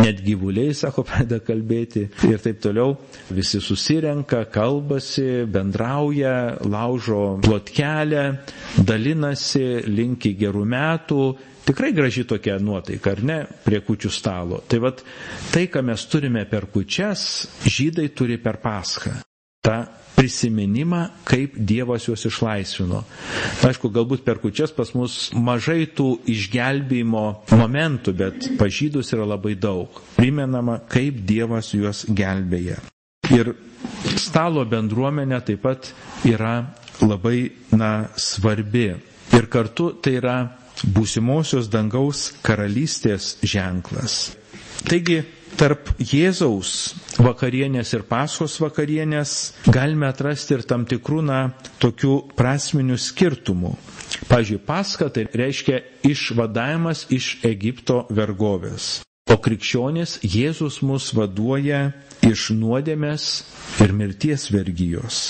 net 0.00 0.22
gyvuliai, 0.24 0.72
sako, 0.78 1.04
pradeda 1.10 1.42
kalbėti 1.44 2.06
ir 2.30 2.40
taip 2.40 2.62
toliau. 2.64 2.94
Visi 3.36 3.60
susirenka, 3.60 4.46
kalbasi, 4.54 5.26
bendrauja, 5.52 6.32
laužo 6.72 7.20
plotkelę, 7.44 8.24
dalinasi, 8.80 9.66
linki 9.92 10.32
gerų 10.40 10.64
metų. 10.72 11.20
Tikrai 11.68 11.92
graži 11.94 12.24
tokia 12.26 12.56
nuotaika, 12.64 13.12
ar 13.12 13.20
ne, 13.28 13.38
prie 13.66 13.82
kučių 13.84 14.10
stalo. 14.10 14.62
Tai 14.72 14.80
vad, 14.86 15.04
tai, 15.52 15.66
ką 15.70 15.84
mes 15.86 16.08
turime 16.10 16.46
per 16.50 16.70
kučias, 16.72 17.28
žydai 17.68 18.08
turi 18.16 18.40
per 18.40 18.56
paschą. 18.64 19.18
Ta 19.60 19.82
prisiminimą, 20.20 21.06
kaip 21.24 21.54
Dievas 21.56 22.04
juos 22.04 22.26
išlaisvino. 22.28 22.98
Aišku, 23.64 23.88
galbūt 23.94 24.20
per 24.26 24.36
kučias 24.42 24.72
pas 24.76 24.90
mus 24.92 25.30
mažai 25.32 25.86
tų 25.96 26.10
išgelbėjimo 26.28 27.22
momentų, 27.56 28.12
bet 28.18 28.50
pažydus 28.60 29.14
yra 29.16 29.24
labai 29.32 29.54
daug. 29.56 30.02
Primenama, 30.18 30.76
kaip 30.92 31.22
Dievas 31.24 31.72
juos 31.72 32.04
gelbėja. 32.12 32.76
Ir 33.32 33.54
stalo 34.20 34.66
bendruomenė 34.68 35.40
taip 35.48 35.62
pat 35.64 35.88
yra 36.28 36.52
labai, 37.00 37.48
na, 37.72 38.10
svarbi. 38.20 38.90
Ir 39.32 39.46
kartu 39.48 39.92
tai 40.04 40.18
yra 40.20 40.36
būsimosios 40.84 41.70
dangaus 41.72 42.26
karalystės 42.44 43.38
ženklas. 43.46 44.34
Taigi, 44.88 45.22
tarp 45.58 45.90
Jėzaus 45.98 46.70
vakarienės 47.20 47.92
ir 47.96 48.04
paskos 48.08 48.58
vakarienės 48.62 49.32
galime 49.72 50.08
atrasti 50.10 50.56
ir 50.56 50.64
tam 50.68 50.86
tikrų, 50.88 51.20
na, 51.26 51.40
tokių 51.82 52.14
prasminių 52.38 52.98
skirtumų. 53.00 53.74
Pavyzdžiui, 54.30 54.60
paska 54.66 55.08
tai 55.14 55.26
reiškia 55.30 55.80
išvadavimas 56.06 57.06
iš 57.14 57.38
Egipto 57.46 58.04
vergovės. 58.10 59.00
O 59.30 59.36
krikščionis 59.38 60.18
Jėzus 60.26 60.80
mus 60.82 61.12
vaduoja 61.14 61.92
iš 62.26 62.48
nuodėmės 62.58 63.26
ir 63.84 63.94
mirties 63.94 64.48
vergyjos. 64.50 65.20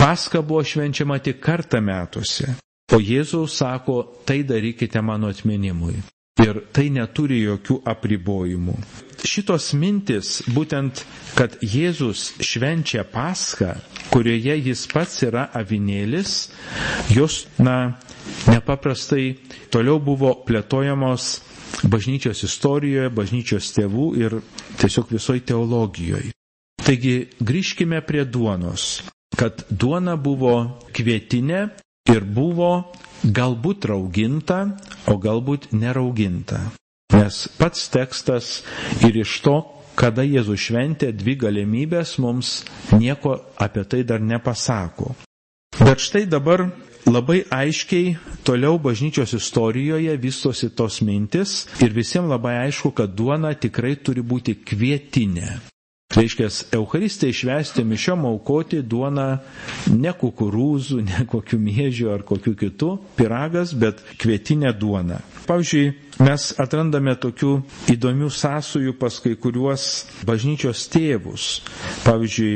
Paska 0.00 0.40
buvo 0.42 0.64
švenčiama 0.66 1.20
tik 1.24 1.38
kartą 1.44 1.80
metuose, 1.84 2.54
o 2.92 2.98
Jėzaus 3.00 3.60
sako, 3.60 4.00
tai 4.26 4.42
darykite 4.48 5.00
mano 5.04 5.30
atminimui. 5.32 6.00
Ir 6.42 6.56
tai 6.74 6.88
neturi 6.90 7.36
jokių 7.44 7.74
apribojimų. 7.86 8.72
Šitos 9.24 9.68
mintis, 9.78 10.30
būtent, 10.56 11.04
kad 11.38 11.54
Jėzus 11.62 12.24
švenčia 12.42 13.04
Paschą, 13.12 13.68
kurioje 14.10 14.56
jis 14.66 14.82
pats 14.90 15.22
yra 15.28 15.44
avinėlis, 15.60 16.32
jos, 17.14 17.44
na, 17.62 17.76
nepaprastai 18.50 19.28
toliau 19.72 20.00
buvo 20.02 20.32
plėtojamos 20.48 21.28
bažnyčios 21.94 22.42
istorijoje, 22.48 23.14
bažnyčios 23.14 23.70
tėvų 23.78 24.08
ir 24.24 24.36
tiesiog 24.82 25.14
visoji 25.14 25.44
teologijoje. 25.52 26.34
Taigi 26.84 27.14
grįžkime 27.40 28.02
prie 28.04 28.26
duonos, 28.26 29.04
kad 29.38 29.62
duona 29.70 30.18
buvo 30.20 30.56
kvietinė 30.98 31.62
ir 32.12 32.26
buvo 32.26 32.72
galbūt 33.24 33.86
rauginta, 33.88 34.58
o 35.08 35.16
galbūt 35.18 35.70
nerauginta. 35.72 36.60
Nes 37.14 37.44
pats 37.58 37.88
tekstas 37.94 38.62
ir 39.06 39.16
iš 39.22 39.38
to, 39.44 39.56
kada 39.96 40.24
Jėzus 40.26 40.60
šventė 40.68 41.12
dvi 41.14 41.36
galimybės, 41.44 42.16
mums 42.18 42.64
nieko 42.92 43.36
apie 43.62 43.84
tai 43.88 44.02
dar 44.04 44.20
nepasako. 44.20 45.14
Bet 45.80 46.02
štai 46.02 46.24
dabar 46.30 46.66
labai 47.06 47.42
aiškiai 47.52 48.16
toliau 48.46 48.78
bažnyčios 48.78 49.34
istorijoje 49.38 50.16
vystosi 50.22 50.70
tos 50.74 51.00
mintis 51.02 51.64
ir 51.84 51.94
visiems 51.96 52.30
labai 52.30 52.56
aišku, 52.66 52.90
kad 52.94 53.14
duona 53.14 53.54
tikrai 53.54 53.96
turi 53.96 54.22
būti 54.22 54.56
kvietinė. 54.64 55.73
Reiškia, 56.14 56.46
Euharistė 56.78 57.28
išvesti 57.32 57.82
mišiom 57.90 58.22
aukoti 58.28 58.78
duoną 58.86 59.24
ne 59.94 60.12
kukurūzų, 60.20 61.00
ne 61.08 61.24
kokių 61.32 61.58
mėžių 61.64 62.10
ar 62.14 62.22
kokių 62.28 62.52
kitų, 62.60 62.90
piragas, 63.18 63.72
bet 63.84 64.02
kvietinė 64.22 64.70
duona. 64.78 65.18
Pavyzdžiui, 65.48 65.88
mes 66.24 66.46
atrandame 66.62 67.16
tokių 67.24 67.50
įdomių 67.96 68.30
sąsujų 68.32 68.94
pas 69.02 69.18
kai 69.24 69.34
kuriuos 69.44 69.88
bažnyčios 70.30 70.86
tėvus. 70.94 71.48
Pavyzdžiui, 72.06 72.54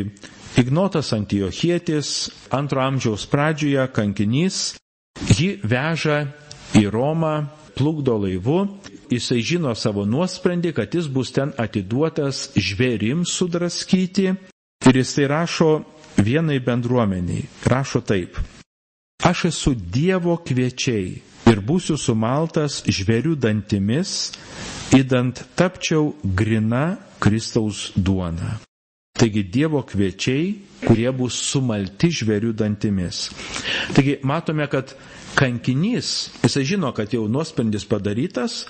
Ignotas 0.58 1.12
Antiochietis, 1.14 2.08
antro 2.50 2.80
amžiaus 2.82 3.26
pradžioje 3.30 3.84
kankinys, 3.94 4.62
jį 5.38 5.50
veža 5.70 6.22
į 6.80 6.86
Romą, 6.94 7.34
plukdo 7.78 8.16
laivu 8.24 8.62
jisai 9.12 9.40
žino 9.42 9.74
savo 9.78 10.04
nuosprendį, 10.08 10.72
kad 10.76 10.94
jis 10.94 11.08
bus 11.12 11.32
ten 11.36 11.52
atiduotas 11.58 12.48
žvėrims 12.56 13.32
sudraskyti 13.38 14.28
ir 14.32 15.00
jisai 15.02 15.26
rašo 15.30 15.70
vienai 16.18 16.58
bendruomeniai. 16.64 17.44
Rašo 17.66 18.00
taip. 18.00 18.38
Aš 19.24 19.44
esu 19.50 19.74
Dievo 19.74 20.36
kviečiai 20.46 21.08
ir 21.50 21.60
būsiu 21.64 21.96
sumaltas 21.98 22.82
žvėrių 22.86 23.34
dantimis, 23.40 24.12
įdant 24.94 25.42
tapčiau 25.58 26.12
grina 26.38 26.84
Kristaus 27.18 27.88
duona. 27.96 28.58
Taigi 29.18 29.42
Dievo 29.42 29.82
kviečiai, 29.82 30.52
kurie 30.86 31.10
bus 31.10 31.34
sumalti 31.50 32.12
žvėrių 32.14 32.52
dantimis. 32.60 33.24
Taigi 33.96 34.20
matome, 34.22 34.68
kad 34.70 34.94
kankinys, 35.38 36.08
jisai 36.42 36.64
žino, 36.66 36.90
kad 36.96 37.12
jau 37.14 37.28
nuosprendis 37.30 37.84
padarytas 37.86 38.64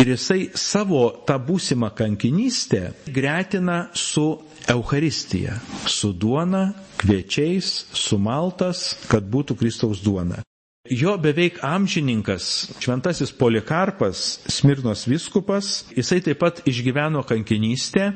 ir 0.00 0.10
jisai 0.14 0.48
savo 0.58 1.04
tą 1.28 1.36
būsimą 1.46 1.92
kankinystę 1.98 2.80
gretina 3.14 3.76
su 3.94 4.24
Euharistija, 4.68 5.54
su 5.88 6.10
duona, 6.12 6.64
kviečiais, 7.00 7.70
su 7.94 8.18
maltas, 8.18 8.82
kad 9.08 9.24
būtų 9.30 9.56
Kristaus 9.62 10.02
duona. 10.04 10.42
Jo 10.88 11.14
beveik 11.20 11.58
amžininkas, 11.68 12.44
šventasis 12.80 13.30
Polikarpas, 13.36 14.40
Smirnos 14.48 15.04
viskupas, 15.08 15.84
jisai 15.96 16.18
taip 16.24 16.40
pat 16.40 16.62
išgyveno 16.68 17.22
kankinystę, 17.28 18.10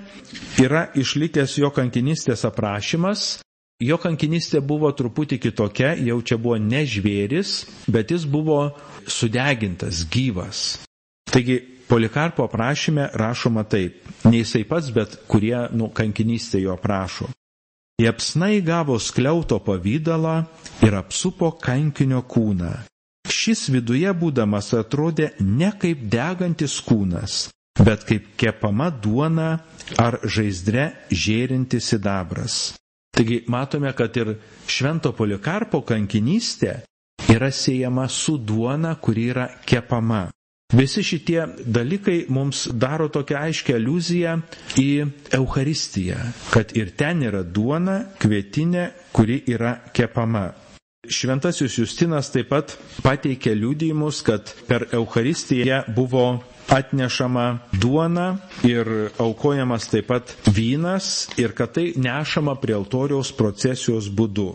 yra 0.64 0.86
išlikęs 0.96 1.58
jo 1.60 1.70
kankinystės 1.76 2.46
aprašymas 2.48 3.26
jo 3.82 3.98
kankinystė 4.00 4.62
buvo 4.64 4.90
truputį 4.94 5.38
kitokia, 5.42 5.92
jau 5.98 6.20
čia 6.22 6.38
buvo 6.38 6.56
ne 6.62 6.84
žvėris, 6.86 7.62
bet 7.90 8.14
jis 8.14 8.24
buvo 8.28 8.64
sudegintas, 9.10 10.04
gyvas. 10.10 10.82
Taigi 11.32 11.60
Polikarpo 11.92 12.44
aprašyme 12.44 13.10
rašoma 13.14 13.64
taip, 13.68 13.98
ne 14.24 14.38
jisai 14.38 14.62
pats, 14.64 14.88
bet 14.96 15.18
kurie 15.28 15.66
nu, 15.76 15.90
kankinystė 15.92 16.62
jo 16.62 16.76
prašo. 16.80 17.26
Jepsnai 18.00 18.62
gavo 18.64 18.96
skliauto 18.98 19.58
pavydalą 19.60 20.38
ir 20.86 20.96
apsupo 20.96 21.50
kankinio 21.60 22.22
kūną. 22.24 22.72
Šis 23.28 23.66
viduje 23.74 24.08
būdamas 24.22 24.72
atrodė 24.78 25.34
ne 25.44 25.68
kaip 25.84 26.06
degantis 26.14 26.78
kūnas, 26.86 27.50
bet 27.84 28.08
kaip 28.08 28.32
kepama 28.40 28.88
duona 29.04 29.50
ar 30.00 30.18
žaizdre 30.24 30.88
žėrintis 31.12 31.92
sidabras. 31.92 32.56
Taigi 33.12 33.42
matome, 33.46 33.92
kad 33.92 34.16
ir 34.16 34.30
švento 34.72 35.12
polikarpo 35.12 35.82
kankinystė 35.84 36.78
yra 37.34 37.50
siejama 37.52 38.06
su 38.08 38.38
duona, 38.38 38.94
kuri 39.04 39.26
yra 39.34 39.48
kepama. 39.68 40.22
Visi 40.72 41.02
šitie 41.04 41.42
dalykai 41.68 42.22
mums 42.32 42.62
daro 42.84 43.10
tokią 43.12 43.36
aiškę 43.44 43.74
aliuziją 43.76 44.38
į 44.80 44.86
Euharistiją, 45.36 46.16
kad 46.54 46.72
ir 46.80 46.94
ten 47.02 47.20
yra 47.28 47.42
duona, 47.44 47.98
kvietinė, 48.22 48.86
kuri 49.12 49.36
yra 49.56 49.74
kepama. 49.92 50.46
Šventasis 51.18 51.76
Justinas 51.82 52.32
taip 52.32 52.48
pat 52.54 52.72
pateikė 53.04 53.52
liūdėjimus, 53.60 54.22
kad 54.30 54.54
per 54.70 54.86
Euharistiją 54.96 55.82
buvo 55.96 56.24
atnešama 56.72 57.46
duona 57.82 58.26
ir 58.64 58.88
aukojamas 59.20 59.88
taip 59.92 60.06
pat 60.12 60.32
vynas 60.56 61.28
ir 61.36 61.52
kad 61.58 61.72
tai 61.76 61.92
nešama 61.96 62.54
prie 62.62 62.74
altoriaus 62.78 63.32
procesijos 63.36 64.08
būdu. 64.08 64.54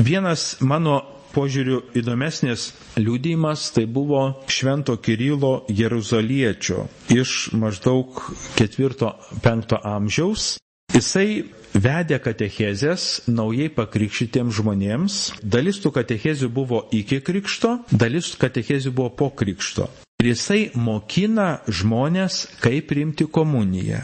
Vienas 0.00 0.56
mano 0.60 1.02
požiūriu 1.34 1.80
įdomesnis 1.98 2.68
liūdėjimas 2.96 3.66
tai 3.76 3.84
buvo 3.90 4.20
Švento 4.48 4.94
Kirilo 5.02 5.64
Jeruzaliečio 5.68 6.86
iš 7.12 7.34
maždaug 7.58 8.22
4-5 8.60 9.76
amžiaus. 9.82 10.46
Jisai 10.94 11.26
vedė 11.74 12.20
katechezės 12.22 13.04
naujai 13.26 13.66
pakrikščytiems 13.74 14.54
žmonėms. 14.60 15.16
Dalis 15.42 15.80
tų 15.82 15.90
katechezių 15.96 16.48
buvo 16.54 16.84
iki 16.94 17.18
krikšto, 17.26 17.80
dalis 17.90 18.32
katechezių 18.38 18.94
buvo 18.94 19.10
po 19.18 19.30
krikšto. 19.34 19.88
Ir 20.24 20.30
jisai 20.32 20.70
mokina 20.72 21.58
žmonės, 21.68 22.36
kaip 22.64 22.86
priimti 22.88 23.26
komuniją. 23.28 23.98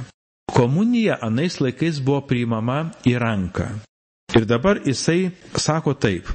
Komunija 0.52 1.14
anais 1.24 1.54
laikais 1.64 1.96
buvo 2.04 2.20
priimama 2.28 2.90
į 3.09 3.14
ranką. 3.22 3.68
Ir 4.37 4.44
dabar 4.44 4.83
jisai 4.85 5.30
sako 5.56 5.94
taip. 5.96 6.28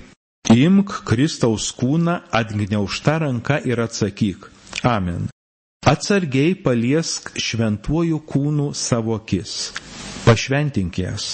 Imk 0.56 0.90
Kristaus 1.06 1.68
kūną 1.78 2.16
atgniaužta 2.34 3.20
ranka 3.28 3.60
ir 3.62 3.84
atsakyk. 3.86 4.50
Amen. 4.82 5.30
Atsargiai 5.86 6.56
paliesk 6.66 7.30
šventuoju 7.38 8.24
kūnu 8.26 8.72
savo 8.74 9.14
akis. 9.20 9.70
Pašventink 10.26 10.98
jas. 11.04 11.30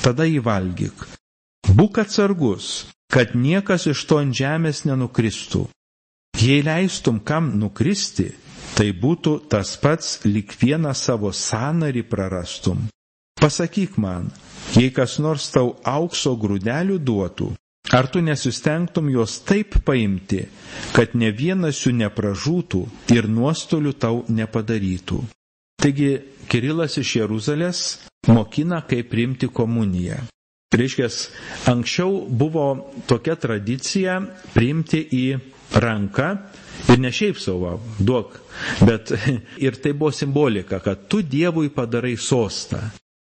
Tada 0.00 0.24
įvalgyk. 0.32 1.04
Būk 1.76 2.00
atsargus, 2.06 2.86
kad 3.12 3.36
niekas 3.36 3.84
iš 3.92 4.06
to 4.08 4.22
ant 4.24 4.32
žemės 4.32 4.86
nenukristų. 4.88 5.66
Jei 6.40 6.62
leistum 6.64 7.20
kam 7.20 7.52
nukristi, 7.60 8.30
tai 8.76 8.90
būtų 8.96 9.32
tas 9.52 9.74
pats 9.82 10.20
lik 10.24 10.54
vieną 10.62 10.94
savo 10.96 11.30
sanarį 11.32 12.02
prarastum. 12.08 12.86
Pasakyk 13.42 13.96
man, 13.98 14.30
jei 14.76 14.90
kas 14.94 15.18
nors 15.18 15.48
tau 15.50 15.74
aukso 15.82 16.32
grūdelių 16.38 16.96
duotų, 17.02 17.50
ar 17.98 18.06
tu 18.12 18.22
nesistengtum 18.22 19.10
juos 19.10 19.40
taip 19.48 19.76
paimti, 19.84 20.44
kad 20.96 21.14
ne 21.18 21.30
vienas 21.34 21.80
jų 21.84 21.92
nepražūtų 22.04 22.82
ir 23.16 23.28
nuostolių 23.28 23.92
tau 24.04 24.22
nepadarytų. 24.28 25.20
Taigi 25.82 26.12
Kirilas 26.52 26.94
iš 27.00 27.16
Jeruzalės 27.16 27.78
mokina, 28.28 28.82
kaip 28.86 29.08
priimti 29.10 29.48
komuniją. 29.50 30.20
Reiškia, 30.72 31.08
anksčiau 31.68 32.22
buvo 32.28 32.66
tokia 33.10 33.34
tradicija 33.36 34.20
priimti 34.54 35.00
į 35.18 35.24
ranką 35.74 36.36
ir 36.92 36.98
ne 37.00 37.10
šiaip 37.14 37.38
savo, 37.40 37.76
duok, 37.98 38.34
bet 38.86 39.12
ir 39.66 39.76
tai 39.82 39.92
buvo 39.92 40.10
simbolika, 40.14 40.80
kad 40.84 41.06
tu 41.08 41.22
Dievui 41.22 41.70
padarai 41.74 42.16
sostą. 42.16 42.80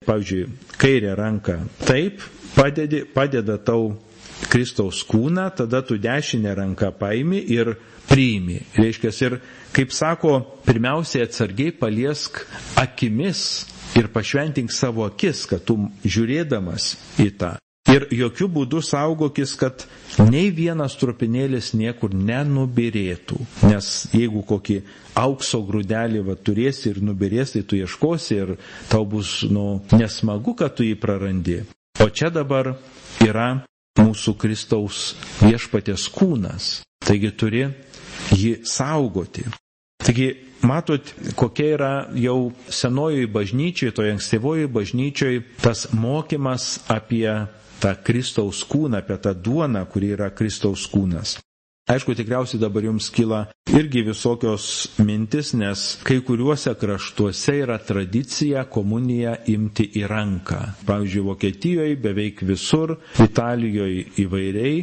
Pavyzdžiui, 0.04 0.48
kairę 0.76 1.14
ranką 1.16 1.58
taip, 1.86 2.20
padedi, 2.54 3.04
padeda 3.14 3.56
tau 3.58 3.94
Kristaus 4.52 5.00
kūną, 5.08 5.46
tada 5.56 5.80
tu 5.82 5.96
dešinę 5.98 6.52
ranką 6.58 6.90
paimi 6.98 7.40
ir 7.54 7.72
priimi. 8.10 8.58
Reiškia, 8.76 9.12
ir 9.24 9.38
kaip 9.72 9.94
sako, 9.96 10.34
pirmiausiai 10.66 11.24
atsargiai 11.24 11.72
paliesk 11.80 12.42
akimis 12.80 13.64
ir 13.96 14.10
pašventink 14.12 14.72
savo 14.74 15.06
akis, 15.08 15.46
kad 15.48 15.64
tu 15.64 15.78
žiūrėdamas 16.04 16.92
į 17.24 17.30
tą 17.40 17.54
Ir 17.92 18.06
jokių 18.16 18.46
būdų 18.48 18.78
saugokis, 18.80 19.50
kad 19.60 19.82
nei 20.32 20.48
vienas 20.56 20.94
trupinėlis 20.96 21.72
niekur 21.76 22.14
nenubirėtų. 22.16 23.36
Nes 23.68 23.88
jeigu 24.16 24.40
kokį 24.48 24.78
aukso 25.20 25.60
grūdelį 25.68 26.22
va, 26.30 26.36
turėsi 26.48 26.88
ir 26.94 27.02
nubirės, 27.04 27.52
tai 27.52 27.62
tu 27.68 27.76
ieškosi 27.76 28.38
ir 28.40 28.54
tau 28.88 29.04
bus 29.04 29.42
nu, 29.52 29.82
nesmagu, 29.92 30.54
kad 30.62 30.72
tu 30.78 30.86
jį 30.88 30.96
prarandi. 31.02 31.58
O 32.00 32.08
čia 32.08 32.30
dabar 32.32 32.72
yra 33.22 33.50
mūsų 34.00 34.32
Kristaus 34.40 35.02
viešpatės 35.44 36.08
kūnas. 36.16 36.70
Taigi 37.04 37.30
turi 37.36 37.66
jį 38.32 38.54
saugoti. 38.66 39.44
Taigi 40.04 40.30
matot, 40.64 41.12
kokia 41.36 41.68
yra 41.76 41.92
jau 42.16 42.38
senojoje 42.72 43.28
bažnyčioje, 43.36 43.92
toje 44.00 44.16
ankstyvojoje 44.16 44.72
bažnyčioje 44.72 45.44
tas 45.62 45.84
mokymas 45.92 46.78
apie 46.92 47.28
tą 47.82 47.94
Kristaus 48.06 48.62
kūną, 48.70 49.00
apie 49.02 49.18
tą 49.26 49.34
duoną, 49.48 49.84
kuri 49.94 50.12
yra 50.18 50.30
Kristaus 50.30 50.86
kūnas. 50.94 51.38
Aišku, 51.84 52.14
tikriausiai 52.16 52.56
dabar 52.62 52.86
jums 52.86 53.10
kyla 53.12 53.42
irgi 53.76 54.00
visokios 54.06 54.66
mintis, 55.04 55.50
nes 55.52 55.80
kai 56.08 56.16
kuriuose 56.24 56.72
kraštuose 56.80 57.58
yra 57.60 57.76
tradicija 57.84 58.62
komuniją 58.72 59.34
imti 59.52 59.84
į 60.00 60.06
ranką. 60.08 60.60
Pavyzdžiui, 60.88 61.24
Vokietijoje 61.26 61.98
beveik 62.06 62.40
visur, 62.48 62.94
Italijoje 63.26 64.06
įvairiai, 64.24 64.78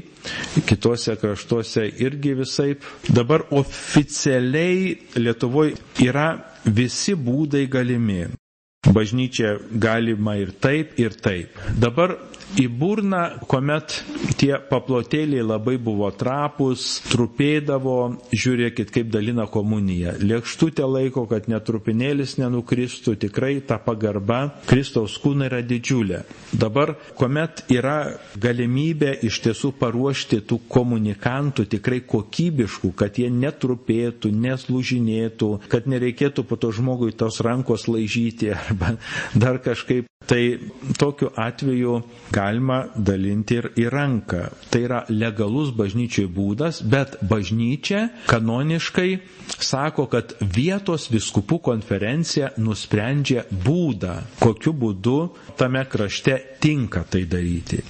kitose 0.69 1.15
kraštuose 1.23 1.87
irgi 2.05 2.35
visai. 2.43 2.75
Dabar 3.09 3.47
oficialiai 3.63 4.93
Lietuvoje 5.17 5.73
yra 6.05 6.27
visi 6.69 7.17
būdai 7.17 7.65
galimi. 7.79 8.27
Bažnyčia 8.93 9.55
galima 9.87 10.37
ir 10.37 10.53
taip, 10.61 10.93
ir 11.01 11.17
taip. 11.21 11.57
Dabar 11.81 12.19
į 12.59 12.65
burną, 12.67 13.21
kuomet 13.49 14.01
tie 14.39 14.55
paplotėliai 14.69 15.43
labai 15.45 15.77
buvo 15.81 16.09
trapus, 16.15 16.99
trupėdavo, 17.11 17.97
žiūrėkit, 18.33 18.91
kaip 18.93 19.11
dalina 19.13 19.45
komuniją. 19.51 20.17
Lėkštutė 20.21 20.87
laiko, 20.89 21.25
kad 21.29 21.47
netrupinėlis 21.51 22.37
nenukristų, 22.41 23.15
tikrai 23.21 23.59
ta 23.67 23.77
pagarba 23.81 24.41
Kristaus 24.69 25.17
kūnai 25.21 25.47
yra 25.51 25.61
didžiulė. 25.65 26.23
Dabar, 26.51 26.95
kuomet 27.19 27.63
yra 27.71 27.97
galimybė 28.41 29.13
iš 29.27 29.41
tiesų 29.45 29.73
paruošti 29.79 30.41
tų 30.49 30.61
komunikantų 30.71 31.67
tikrai 31.75 32.01
kokybiškų, 32.09 32.93
kad 32.99 33.21
jie 33.21 33.31
netrupėtų, 33.31 34.33
neslūžinėtų, 34.47 35.51
kad 35.71 35.87
nereikėtų 35.91 36.47
po 36.49 36.59
to 36.59 36.73
žmogui 36.75 37.13
tos 37.15 37.39
rankos 37.45 37.87
laižyti 37.91 38.51
arba 38.57 38.95
dar 39.41 39.61
kažkaip 39.63 40.11
Tai 40.25 40.59
tokiu 40.97 41.31
atveju 41.35 42.01
galima 42.41 42.79
dalinti 42.95 43.57
ir 43.61 43.69
į 43.83 43.87
ranką. 43.93 44.41
Tai 44.73 44.81
yra 44.87 44.99
legalus 45.13 45.71
bažnyčiai 45.77 46.27
būdas, 46.37 46.81
bet 46.93 47.17
bažnyčia 47.31 48.03
kanoniškai 48.31 49.09
sako, 49.71 50.07
kad 50.15 50.35
vietos 50.57 51.07
viskupų 51.13 51.61
konferencija 51.69 52.51
nusprendžia 52.67 53.45
būdą, 53.67 54.15
kokiu 54.41 54.73
būdu 54.85 55.17
tame 55.61 55.85
krašte 55.93 56.37
tinka 56.63 57.05
tai 57.09 57.25
daryti. 57.35 57.83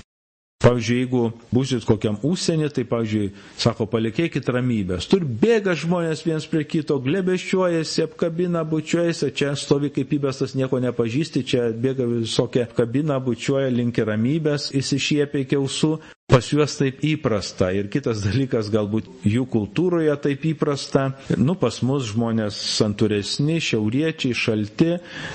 Pavyzdžiui, 0.61 0.97
jeigu 1.01 1.21
būsit 1.55 1.85
kokiam 1.89 2.19
užsienį, 2.27 2.67
tai, 2.75 2.83
pavyzdžiui, 2.89 3.31
sako, 3.59 3.87
palikėkit 3.89 4.49
ramybės. 4.53 5.07
Tur 5.09 5.25
bėga 5.25 5.73
žmonės 5.77 6.21
viens 6.27 6.45
prie 6.51 6.61
kito, 6.69 6.99
glebeščiuojasi, 7.01 8.05
apkabina, 8.05 8.61
bučiuojasi, 8.69 9.31
čia 9.37 9.55
stovi 9.57 9.89
kaip 9.95 10.13
įbestas, 10.19 10.53
nieko 10.59 10.77
nepažįsti, 10.83 11.43
čia 11.49 11.67
bėga 11.73 12.05
visokia 12.11 12.67
kabina, 12.77 13.17
bučiuoja, 13.23 13.73
linkia 13.73 14.05
ramybės, 14.11 14.69
įsišiepia 14.77 15.45
iki 15.47 15.57
ausų. 15.57 15.95
Pas 16.31 16.47
juos 16.47 16.77
taip 16.79 17.01
įprasta 17.03 17.73
ir 17.75 17.89
kitas 17.91 18.21
dalykas, 18.23 18.69
galbūt 18.71 19.09
jų 19.27 19.41
kultūroje 19.51 20.13
taip 20.23 20.45
įprasta. 20.53 21.09
Nu, 21.35 21.57
pas 21.59 21.81
mus 21.83 22.05
žmonės 22.13 22.55
santūresni, 22.77 23.57
šiauriečiai, 23.67 24.37
šalti, 24.43 24.87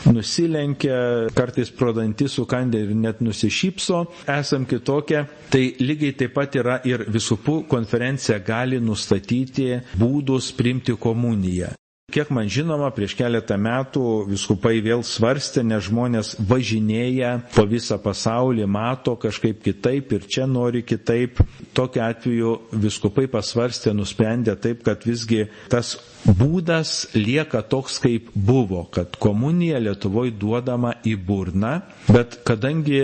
nusilenkia, 0.08 0.96
kartais 1.36 1.68
prodantį 1.76 2.30
sukandė 2.38 2.80
ir 2.86 2.94
net 2.96 3.20
nusišypso, 3.26 4.00
esam 4.38 4.64
kitokie. 4.72 5.26
Tai 5.52 5.64
lygiai 5.84 6.16
taip 6.22 6.32
pat 6.40 6.56
yra 6.62 6.78
ir 6.88 7.04
visupų 7.12 7.58
konferencija 7.74 8.40
gali 8.48 8.80
nustatyti 8.80 9.68
būdus 10.00 10.54
priimti 10.56 10.96
komuniją. 10.96 11.74
Kiek 12.16 12.30
man 12.32 12.46
žinoma, 12.48 12.86
prieš 12.96 13.12
keletą 13.12 13.58
metų 13.60 14.02
viskupai 14.30 14.78
vėl 14.80 15.02
svarstė, 15.04 15.60
nes 15.68 15.82
žmonės 15.84 16.30
važinėja 16.48 17.34
po 17.52 17.66
visą 17.68 17.98
pasaulį, 18.00 18.64
mato 18.72 19.12
kažkaip 19.20 19.58
kitaip 19.66 20.14
ir 20.16 20.24
čia 20.24 20.46
nori 20.48 20.80
kitaip. 20.88 21.42
Tokiu 21.76 22.00
atveju 22.06 22.54
viskupai 22.86 23.26
pasvarstė, 23.28 23.92
nusprendė 23.98 24.54
taip, 24.64 24.80
kad 24.88 25.04
visgi 25.04 25.42
tas 25.68 25.92
būdas 26.40 26.94
lieka 27.20 27.60
toks, 27.68 28.00
kaip 28.06 28.32
buvo, 28.32 28.86
kad 28.96 29.20
komunija 29.20 29.82
Lietuvoje 29.84 30.32
duodama 30.40 30.94
į 31.04 31.18
burną, 31.28 31.74
bet 32.08 32.40
kadangi 32.48 33.02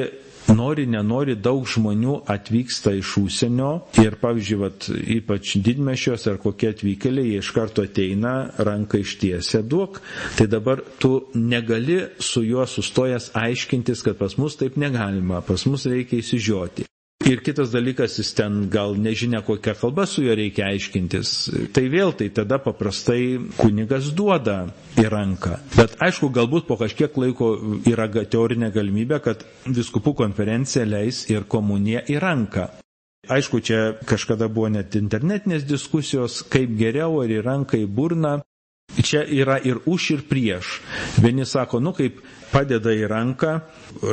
nori, 0.56 0.86
nenori, 0.90 1.36
daug 1.36 1.66
žmonių 1.68 2.16
atvyksta 2.34 2.92
iš 2.98 3.14
užsienio 3.22 3.70
ir, 4.02 4.16
pavyzdžiui, 4.22 4.58
vat, 4.62 4.88
ypač 5.16 5.54
didmešios 5.66 6.26
ar 6.32 6.38
kokie 6.42 6.70
atvykėliai, 6.74 7.32
jie 7.34 7.42
iš 7.42 7.50
karto 7.56 7.86
ateina, 7.88 8.34
ranką 8.58 9.00
ištiesia 9.02 9.62
duok, 9.62 10.00
tai 10.38 10.48
dabar 10.52 10.84
tu 11.02 11.12
negali 11.34 12.00
su 12.22 12.44
juo 12.46 12.66
sustojęs 12.68 13.32
aiškintis, 13.42 14.04
kad 14.06 14.20
pas 14.20 14.38
mus 14.38 14.58
taip 14.60 14.78
negalima, 14.80 15.42
pas 15.46 15.66
mus 15.66 15.88
reikia 15.90 16.22
įsižioti. 16.22 16.91
Ir 17.22 17.38
kitas 17.44 17.70
dalykas, 17.70 18.16
jis 18.18 18.32
ten 18.34 18.54
gal 18.72 18.96
nežinia, 18.98 19.42
kokią 19.46 19.74
kalbą 19.78 20.06
su 20.10 20.24
juo 20.24 20.34
reikia 20.38 20.66
aiškintis. 20.72 21.30
Tai 21.76 21.84
vėl, 21.92 22.10
tai 22.18 22.26
tada 22.34 22.58
paprastai 22.64 23.36
kunigas 23.60 24.08
duoda 24.18 24.56
į 24.98 25.04
ranką. 25.12 25.58
Bet 25.76 25.94
aišku, 26.02 26.32
galbūt 26.34 26.66
po 26.66 26.78
kažkiek 26.80 27.14
laiko 27.22 27.52
yra 27.92 28.08
teorinė 28.10 28.72
galimybė, 28.74 29.20
kad 29.28 29.44
viskupų 29.70 30.16
konferencija 30.24 30.86
leis 30.88 31.22
ir 31.30 31.46
komuniją 31.46 32.02
į 32.10 32.18
ranką. 32.26 32.66
Aišku, 33.30 33.60
čia 33.62 33.80
kažkada 34.02 34.48
buvo 34.50 34.72
net 34.74 34.96
internetinės 34.98 35.62
diskusijos, 35.68 36.40
kaip 36.50 36.74
geriau 36.80 37.20
ar 37.22 37.30
į 37.30 37.38
ranką, 37.46 37.78
į 37.78 37.86
burną. 37.86 38.40
Čia 38.98 39.22
yra 39.24 39.60
ir 39.62 39.78
už 39.88 40.10
ir 40.16 40.24
prieš. 40.28 40.80
Vieni 41.22 41.46
sako, 41.46 41.78
nu 41.80 41.94
kaip 41.96 42.18
padeda 42.52 42.92
į 42.94 43.06
ranką, 43.10 43.52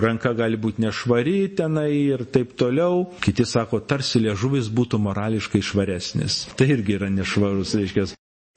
ranka 0.03 0.31
gali 0.37 0.57
būti 0.61 0.83
nešvari 0.85 1.35
tenai 1.59 1.89
ir 2.15 2.23
taip 2.33 2.55
toliau. 2.59 3.03
Kiti 3.23 3.45
sako, 3.45 3.81
tarsi 3.89 4.21
liežuvis 4.23 4.71
būtų 4.79 4.99
morališkai 5.03 5.61
švaresnis. 5.63 6.45
Tai 6.57 6.69
irgi 6.77 6.95
yra 6.97 7.11
nešvarus, 7.13 7.75
reiškia. 7.79 8.07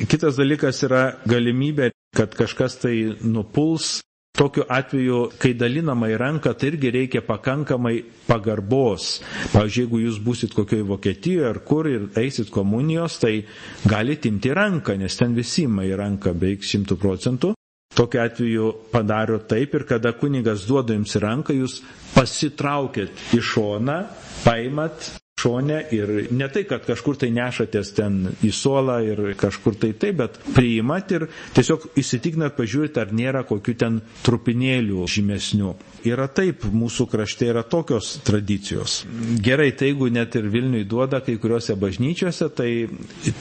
Kitas 0.09 0.39
dalykas 0.39 0.81
yra 0.87 1.03
galimybė, 1.31 1.91
kad 2.17 2.35
kažkas 2.39 2.79
tai 2.83 2.97
nupuls. 3.23 3.99
Tokiu 4.33 4.65
atveju, 4.73 5.17
kai 5.37 5.51
dalinama 5.61 6.09
į 6.09 6.15
ranką, 6.23 6.55
tai 6.57 6.71
irgi 6.73 6.89
reikia 6.95 7.21
pakankamai 7.27 7.99
pagarbos. 8.25 9.19
Pavyzdžiui, 9.53 9.83
jeigu 9.85 10.01
jūs 10.07 10.17
busit 10.25 10.55
kokioje 10.57 10.87
Vokietijoje 10.89 11.51
ar 11.51 11.61
kur 11.69 11.91
ir 11.91 12.07
eisit 12.17 12.49
komunijos, 12.55 13.19
tai 13.21 13.43
galite 13.85 14.33
imti 14.33 14.55
ranką, 14.57 14.97
nes 14.97 15.21
ten 15.21 15.37
visi 15.37 15.67
ima 15.69 15.85
į 15.85 15.99
ranką 16.01 16.33
beveik 16.33 16.65
šimtų 16.65 16.97
procentų. 17.05 17.53
Tokiu 17.95 18.23
atveju 18.23 18.69
padaro 18.93 19.39
taip 19.49 19.75
ir 19.77 19.85
kada 19.89 20.15
kunigas 20.17 20.63
duoda 20.69 20.95
jums 20.97 21.17
ranką, 21.21 21.57
jūs 21.59 21.81
pasitraukėt 22.15 23.27
į 23.37 23.43
šoną, 23.53 23.99
paimat 24.47 25.11
šone 25.43 25.79
ir 25.97 26.13
ne 26.31 26.47
tai, 26.55 26.63
kad 26.71 26.85
kažkur 26.87 27.17
tai 27.21 27.29
nešatės 27.35 27.91
ten 27.97 28.19
į 28.47 28.53
suolą 28.55 28.99
ir 29.11 29.23
kažkur 29.41 29.77
tai 29.83 29.91
taip, 29.99 30.21
bet 30.23 30.39
priimat 30.57 31.13
ir 31.17 31.27
tiesiog 31.57 31.89
įsitikinat, 32.03 32.55
pažiūrėt, 32.59 33.01
ar 33.03 33.13
nėra 33.19 33.43
kokių 33.49 33.75
ten 33.85 33.99
trupinėlių 34.27 35.09
žymesnių. 35.17 35.73
Yra 36.09 36.27
taip, 36.35 36.65
mūsų 36.67 37.05
krašte 37.13 37.47
yra 37.53 37.63
tokios 37.63 38.17
tradicijos. 38.27 39.03
Gerai, 39.45 39.71
tai 39.79 39.93
jeigu 39.93 40.09
net 40.11 40.35
ir 40.39 40.49
Vilniui 40.51 40.83
duoda 40.89 41.21
kai 41.23 41.37
kuriuose 41.39 41.77
bažnyčiose, 41.79 42.49
tai 42.59 42.71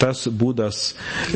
tas 0.02 0.28
būdas 0.30 0.82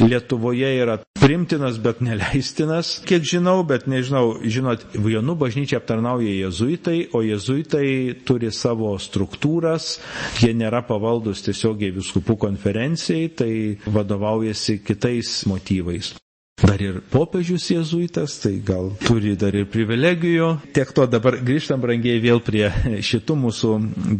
Lietuvoje 0.03 0.69
yra 0.83 0.99
primtinas, 1.17 1.79
bet 1.81 2.03
neleistinas, 2.05 2.99
kiek 3.09 3.25
žinau, 3.25 3.63
bet 3.65 3.87
nežinau, 3.89 4.35
žinot, 4.45 4.83
Jonų 5.15 5.33
bažnyčia 5.41 5.79
aptarnauja 5.81 6.35
jezuitai, 6.45 6.99
o 7.17 7.23
jezuitai 7.25 7.87
turi 8.27 8.51
savo 8.53 8.91
struktūras, 9.01 9.95
jie 10.43 10.53
nėra 10.59 10.83
pavaldus 10.85 11.41
tiesiogiai 11.47 11.95
viskupų 11.95 12.37
konferencijai, 12.45 13.31
tai 13.41 13.51
vadovaujasi 13.97 14.77
kitais 14.85 15.39
motyvais. 15.49 16.13
Dar 16.63 16.79
ir 16.81 17.01
popiežius 17.11 17.65
jėzuitas, 17.73 18.37
tai 18.43 18.53
gal 18.63 18.91
turi 19.03 19.33
dar 19.39 19.55
ir 19.59 19.65
privilegijų. 19.73 20.47
Tiek 20.75 20.91
to 20.95 21.05
dabar 21.11 21.35
grįžtam 21.43 21.81
brangiai 21.83 22.21
vėl 22.23 22.39
prie 22.47 22.69
šitų 23.03 23.35
mūsų 23.41 23.71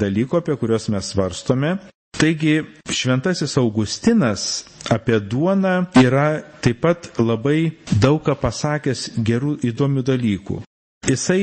dalykų, 0.03 0.41
apie 0.41 0.57
kuriuos 0.59 0.89
mes 0.93 1.11
svarstome. 1.13 1.75
Taigi 2.15 2.57
šventasis 2.95 3.57
Augustinas 3.59 4.45
apie 4.91 5.17
duoną 5.19 5.75
yra 6.03 6.27
taip 6.63 6.79
pat 6.85 7.09
labai 7.19 7.71
daug 8.03 8.21
ką 8.27 8.35
pasakęs 8.43 9.07
gerų 9.27 9.57
įdomių 9.71 10.03
dalykų. 10.11 10.61
Jisai 11.09 11.41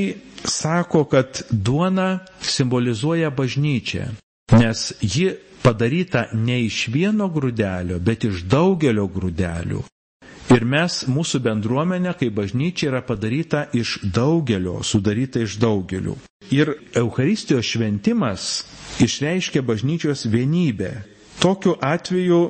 sako, 0.48 1.04
kad 1.12 1.44
duona 1.52 2.08
simbolizuoja 2.42 3.28
bažnyčią 3.30 4.08
nes 4.58 4.92
ji 5.00 5.30
padaryta 5.62 6.26
ne 6.32 6.60
iš 6.66 6.88
vieno 6.92 7.28
grūdelio, 7.30 7.98
bet 8.02 8.24
iš 8.28 8.42
daugelio 8.50 9.06
grūdelių. 9.08 9.82
Ir 10.52 10.64
mes, 10.68 10.94
mūsų 11.08 11.38
bendruomenė, 11.46 12.12
kaip 12.20 12.34
bažnyčia, 12.36 12.90
yra 12.90 13.00
padaryta 13.08 13.62
iš 13.78 13.94
daugelio, 14.12 14.74
sudaryta 14.84 15.40
iš 15.46 15.54
daugelių. 15.62 16.16
Ir 16.52 16.74
Euharistijos 17.00 17.70
šventimas 17.72 18.44
išreiškia 19.00 19.62
bažnyčios 19.64 20.26
vienybę. 20.34 20.90
Tokiu 21.40 21.72
atveju, 21.80 22.40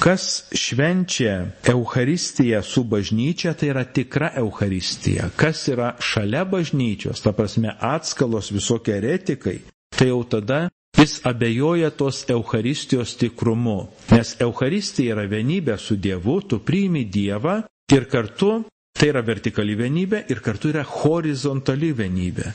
kas 0.00 0.24
švenčia 0.56 1.34
Euharistiją 1.74 2.62
su 2.64 2.86
bažnyčia, 2.94 3.52
tai 3.54 3.68
yra 3.74 3.84
tikra 3.84 4.32
Euharistija. 4.40 5.28
Kas 5.36 5.66
yra 5.68 5.92
šalia 6.00 6.46
bažnyčios, 6.48 7.20
ta 7.20 7.34
prasme 7.36 7.74
atskalos 7.92 8.48
visokie 8.56 8.96
eretikai, 9.02 9.58
tai 9.92 10.08
jau 10.08 10.22
tada 10.24 10.62
Jis 10.98 11.20
abejoja 11.24 11.90
tos 11.90 12.24
Euharistijos 12.28 13.14
tikrumu, 13.20 13.88
nes 14.12 14.34
Euharistija 14.40 15.14
yra 15.14 15.24
vienybė 15.30 15.76
su 15.80 15.96
Dievu, 15.96 16.40
tu 16.42 16.58
priimi 16.60 17.04
Dievą 17.08 17.60
ir 17.94 18.04
kartu 18.12 18.50
tai 18.98 19.08
yra 19.12 19.22
vertikali 19.24 19.76
vienybė 19.78 20.24
ir 20.34 20.42
kartu 20.44 20.68
yra 20.74 20.82
horizontali 20.84 21.92
vienybė. 21.96 22.50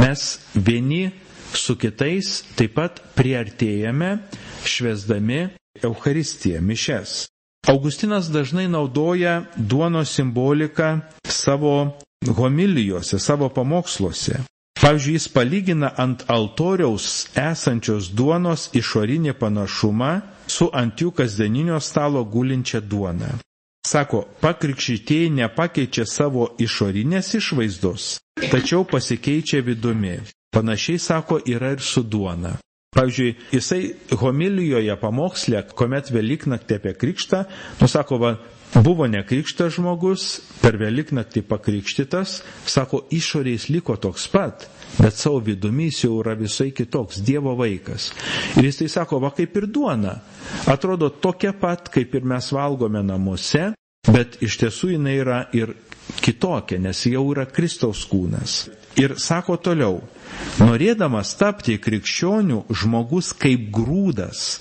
Mes 0.00 0.22
vieni 0.56 1.02
su 1.52 1.76
kitais 1.76 2.30
taip 2.56 2.72
pat 2.78 3.02
priartėjame 3.18 4.14
švesdami 4.64 5.42
Euharistiją, 5.84 6.62
mišes. 6.64 7.26
Augustinas 7.68 8.30
dažnai 8.34 8.64
naudoja 8.72 9.34
duonos 9.56 10.10
simboliką 10.16 10.88
savo 11.28 11.74
homilijose, 12.38 13.18
savo 13.18 13.48
pamoksluose. 13.48 14.40
Pavyzdžiui, 14.82 15.14
jis 15.14 15.28
palygina 15.30 15.92
ant 16.04 16.24
altoriaus 16.36 17.04
esančios 17.38 18.08
duonos 18.18 18.64
išorinį 18.80 19.34
panašumą 19.42 20.08
su 20.50 20.66
ant 20.80 20.98
jų 21.04 21.12
kasdieninio 21.20 21.78
stalo 21.88 22.24
gulinčia 22.32 22.80
duona. 22.82 23.28
Sako, 23.86 24.24
pakrikščytieji 24.42 25.30
nepakeičia 25.38 26.06
savo 26.06 26.48
išorinės 26.66 27.30
išvaizdos, 27.38 28.08
tačiau 28.50 28.82
pasikeičia 28.94 29.62
vidumi. 29.66 30.16
Panašiai 30.52 30.98
sako 30.98 31.38
yra 31.54 31.70
ir 31.76 31.80
su 31.92 32.02
duona. 32.02 32.56
Pavyzdžiui, 32.92 33.36
jisai 33.54 33.82
homilijoje 34.20 34.98
pamokslė, 35.00 35.62
kuomet 35.78 36.10
Velyknaktį 36.12 36.76
apie 36.80 36.92
krikštą, 37.04 37.44
nusako, 37.80 38.18
va, 38.20 38.32
buvo 38.80 39.06
nekrikštas 39.06 39.76
žmogus, 39.76 40.40
per 40.62 40.78
Velyknaktį 40.80 41.42
pakrikštytas, 41.48 42.38
sako, 42.68 43.02
išorės 43.12 43.68
liko 43.68 43.98
toks 44.00 44.24
pat, 44.32 44.66
bet 44.98 45.16
savo 45.18 45.42
vidumi 45.44 45.90
jis 45.90 46.04
jau 46.06 46.18
yra 46.22 46.34
visai 46.38 46.70
kitoks, 46.72 47.20
Dievo 47.26 47.54
vaikas. 47.58 48.10
Ir 48.56 48.70
jis 48.70 48.80
tai 48.80 48.88
sako, 48.92 49.20
va 49.24 49.32
kaip 49.36 49.56
ir 49.60 49.68
duona, 49.68 50.18
atrodo 50.70 51.10
tokia 51.12 51.52
pat, 51.52 51.92
kaip 51.92 52.14
ir 52.14 52.24
mes 52.24 52.52
valgome 52.52 53.04
namuose, 53.04 53.72
bet 54.08 54.40
iš 54.42 54.58
tiesų 54.64 54.94
jinai 54.96 55.18
yra 55.20 55.42
ir 55.56 55.74
kitokia, 56.22 56.80
nes 56.80 57.04
jau 57.06 57.26
yra 57.32 57.46
Kristaus 57.46 58.06
kūnas. 58.08 58.64
Ir 59.00 59.14
sako 59.20 59.56
toliau, 59.56 60.02
norėdamas 60.60 61.32
tapti 61.40 61.78
krikščionių, 61.80 62.64
žmogus 62.82 63.32
kaip 63.40 63.70
grūdas, 63.72 64.58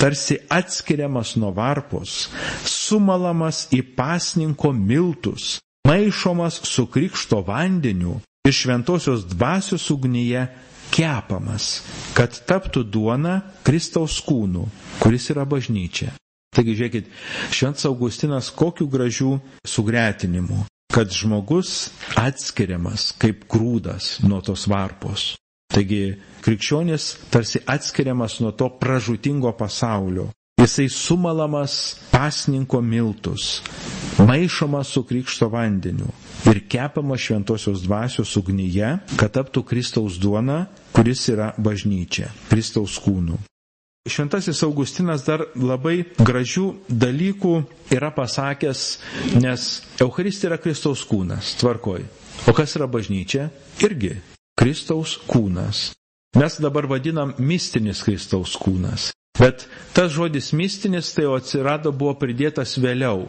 tarsi 0.00 0.38
atskiriamas 0.52 1.34
nuo 1.40 1.52
varpos, 1.56 2.28
sumalamas 2.68 3.64
į 3.74 3.82
pasninko 3.96 4.72
miltus, 4.76 5.58
maišomas 5.88 6.60
su 6.68 6.86
krikšto 6.90 7.42
vandeniu 7.46 8.18
ir 8.44 8.52
šventosios 8.54 9.24
dvasios 9.34 9.86
ugnyje 9.94 10.44
kepamas, 10.94 11.70
kad 12.16 12.36
taptų 12.48 12.84
duona 12.94 13.38
Kristaus 13.66 14.20
kūnų, 14.26 14.66
kuris 15.02 15.30
yra 15.34 15.46
bažnyčia. 15.48 16.12
Taigi 16.54 16.76
žiūrėkit, 16.78 17.08
šventas 17.50 17.88
Augustinas 17.90 18.52
kokiu 18.54 18.86
gražių 18.86 19.32
sugretinimų 19.66 20.62
kad 20.94 21.10
žmogus 21.10 21.88
atskiriamas 22.14 23.08
kaip 23.18 23.48
grūdas 23.50 24.20
nuo 24.22 24.38
tos 24.46 24.68
varpos. 24.70 25.32
Taigi 25.72 26.14
krikščionis 26.44 27.04
tarsi 27.32 27.60
atskiriamas 27.66 28.38
nuo 28.40 28.52
to 28.52 28.68
pražutingo 28.78 29.52
pasaulio. 29.58 30.28
Jisai 30.60 30.88
sumalamas 30.88 31.72
pasninko 32.12 32.80
miltus, 32.80 33.62
maišomas 34.18 34.92
su 34.94 35.02
krikšto 35.04 35.48
vandeniu 35.52 36.08
ir 36.50 36.60
kepamas 36.68 37.20
šventosios 37.20 37.82
dvasios 37.84 38.36
ugnyje, 38.36 38.92
kad 39.20 39.32
taptų 39.34 39.64
Kristaus 39.68 40.16
duona, 40.22 40.66
kuris 40.96 41.24
yra 41.32 41.50
bažnyčia, 41.58 42.30
Kristaus 42.50 42.96
kūnų. 43.04 43.38
Šventasis 44.08 44.60
Augustinas 44.66 45.24
dar 45.24 45.46
labai 45.56 46.02
gražių 46.20 46.64
dalykų 46.92 47.54
yra 47.96 48.10
pasakęs, 48.12 48.82
nes 49.40 49.64
Euharistija 50.04 50.52
yra 50.52 50.60
Kristaus 50.60 51.02
kūnas, 51.08 51.54
tvarkoj. 51.60 52.04
O 52.48 52.52
kas 52.56 52.76
yra 52.76 52.84
bažnyčia? 52.90 53.48
Irgi 53.80 54.12
Kristaus 54.58 55.16
kūnas. 55.28 55.90
Mes 56.38 56.56
dabar 56.62 56.86
vadinam 56.90 57.34
mistinis 57.38 58.02
Kristaus 58.06 58.54
kūnas. 58.58 59.10
Bet 59.34 59.66
tas 59.96 60.12
žodis 60.14 60.52
mistinis 60.54 61.10
tai 61.16 61.26
atsirado 61.34 61.90
buvo 61.90 62.14
pridėtas 62.20 62.76
vėliau, 62.78 63.24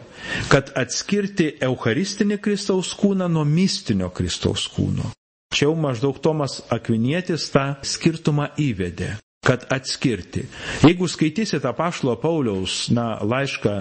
kad 0.52 0.70
atskirti 0.78 1.48
Eucharistinį 1.66 2.38
Kristaus 2.38 2.92
kūną 2.94 3.26
nuo 3.30 3.42
mistinio 3.44 4.12
Kristaus 4.14 4.68
kūno. 4.70 5.10
Čia 5.50 5.66
jau 5.66 5.74
maždaug 5.78 6.18
Tomas 6.22 6.60
Akvinietis 6.70 7.48
tą 7.50 7.72
skirtumą 7.82 8.52
įvedė 8.62 9.16
kad 9.46 9.62
atskirti. 9.70 10.42
Jeigu 10.82 11.06
skaitysite 11.06 11.68
apaštalo 11.70 12.16
Pauliaus 12.18 12.88
na, 12.90 13.12
laišką 13.22 13.74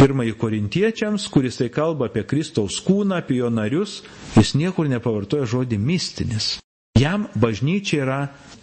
pirmąjį 0.00 0.34
korintiečiams, 0.40 1.28
kuris 1.30 1.60
tai 1.60 1.68
kalba 1.70 2.08
apie 2.10 2.24
Kristaus 2.26 2.80
kūną, 2.82 3.20
apie 3.22 3.38
jo 3.38 3.50
narius, 3.54 4.00
jis 4.34 4.56
niekur 4.58 4.90
nepavartoja 4.90 5.46
žodį 5.46 5.78
mistinis. 5.78 6.56
Jam 6.94 7.26
bažnyčia 7.34 8.04
yra 8.04 8.20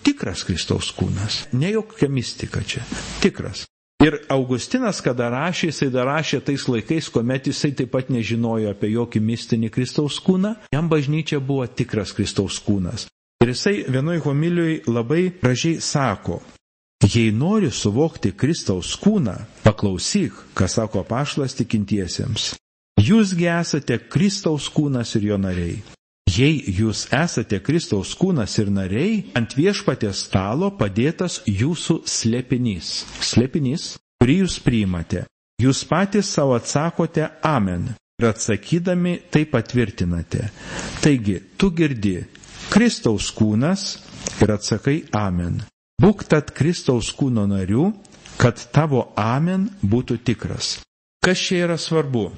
tikras 0.08 0.46
Kristaus 0.48 0.94
kūnas, 0.96 1.46
ne 1.52 1.74
jokia 1.74 2.08
mistika 2.08 2.62
čia, 2.64 2.84
tikras. 3.20 3.66
Ir 4.02 4.16
Augustinas, 4.34 4.98
kada 5.06 5.28
rašė, 5.30 5.68
jisai 5.70 5.90
dar 5.94 6.08
rašė 6.10 6.40
tais 6.48 6.64
laikais, 6.72 7.10
kuomet 7.14 7.52
jisai 7.52 7.70
taip 7.78 7.92
pat 7.94 8.08
nežinojo 8.10 8.72
apie 8.72 8.90
jokį 8.96 9.22
mistinį 9.22 9.70
Kristaus 9.76 10.18
kūną, 10.26 10.56
jam 10.74 10.88
bažnyčia 10.90 11.38
buvo 11.44 11.68
tikras 11.68 12.16
Kristaus 12.18 12.58
kūnas. 12.66 13.06
Ir 13.44 13.52
jisai 13.54 13.76
vienoj 13.94 14.24
homiliui 14.26 14.80
labai 14.88 15.28
gražiai 15.44 15.78
sako, 15.84 16.40
jei 17.06 17.30
nori 17.36 17.70
suvokti 17.70 18.32
Kristaus 18.32 18.96
kūną, 19.04 19.36
paklausyk, 19.68 20.40
ką 20.58 20.72
sako 20.72 21.04
pašlas 21.06 21.60
tikintiesiems. 21.60 22.54
Jūsgi 23.02 23.52
esate 23.60 24.00
Kristaus 24.08 24.72
kūnas 24.74 25.14
ir 25.20 25.30
jo 25.34 25.38
nariai. 25.42 25.82
Jei 26.32 26.62
jūs 26.78 27.08
esate 27.18 27.58
Kristaus 27.66 28.12
kūnas 28.16 28.54
ir 28.62 28.70
nariai, 28.72 29.16
ant 29.36 29.56
viešpatės 29.58 30.22
stalo 30.28 30.70
padėtas 30.80 31.40
jūsų 31.50 31.96
slėpinys. 32.08 32.92
Slėpinys, 33.32 33.88
kurį 34.22 34.36
jūs 34.44 34.60
priimate. 34.64 35.24
Jūs 35.62 35.82
patys 35.90 36.30
savo 36.38 36.56
atsakote 36.58 37.26
Amen 37.46 37.90
ir 38.22 38.28
atsakydami 38.30 39.16
tai 39.34 39.44
patvirtinate. 39.50 40.46
Taigi, 41.04 41.40
tu 41.58 41.72
girdi, 41.78 42.16
Kristaus 42.72 43.32
kūnas 43.36 43.84
ir 44.42 44.54
atsakai 44.56 45.00
Amen. 45.18 45.58
Būk 46.02 46.24
tad 46.32 46.54
Kristaus 46.58 47.10
kūno 47.18 47.44
narių, 47.52 47.90
kad 48.42 48.62
tavo 48.74 49.08
Amen 49.22 49.68
būtų 49.84 50.22
tikras. 50.32 50.78
Kas 51.22 51.42
čia 51.48 51.66
yra 51.68 51.78
svarbu? 51.82 52.30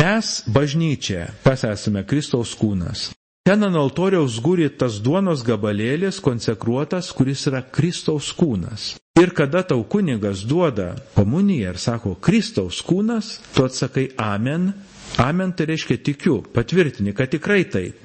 Mes 0.00 0.30
bažnyčia, 0.48 1.26
kas 1.44 1.66
esame 1.68 2.04
Kristaus 2.08 2.54
kūnas. 2.60 3.10
Ten 3.42 3.64
ant 3.66 3.74
altoriaus 3.74 4.36
guri 4.38 4.68
tas 4.70 5.00
duonos 5.02 5.40
gabalėlis 5.42 6.20
konsekruotas, 6.22 7.08
kuris 7.10 7.40
yra 7.50 7.64
Kristaus 7.74 8.28
kūnas. 8.38 8.92
Ir 9.18 9.32
kada 9.34 9.64
tau 9.66 9.82
kunigas 9.82 10.44
duoda 10.46 10.92
komuniją 11.16 11.72
ir 11.72 11.80
sako 11.82 12.14
Kristaus 12.22 12.78
kūnas, 12.86 13.32
tu 13.50 13.66
atsakai 13.66 14.12
Amen. 14.14 14.70
Amen 15.18 15.50
tai 15.58 15.66
reiškia 15.72 15.98
tikiu, 16.06 16.38
patvirtini, 16.54 17.16
kad 17.18 17.34
tikrai 17.34 17.64
taip. 17.66 17.98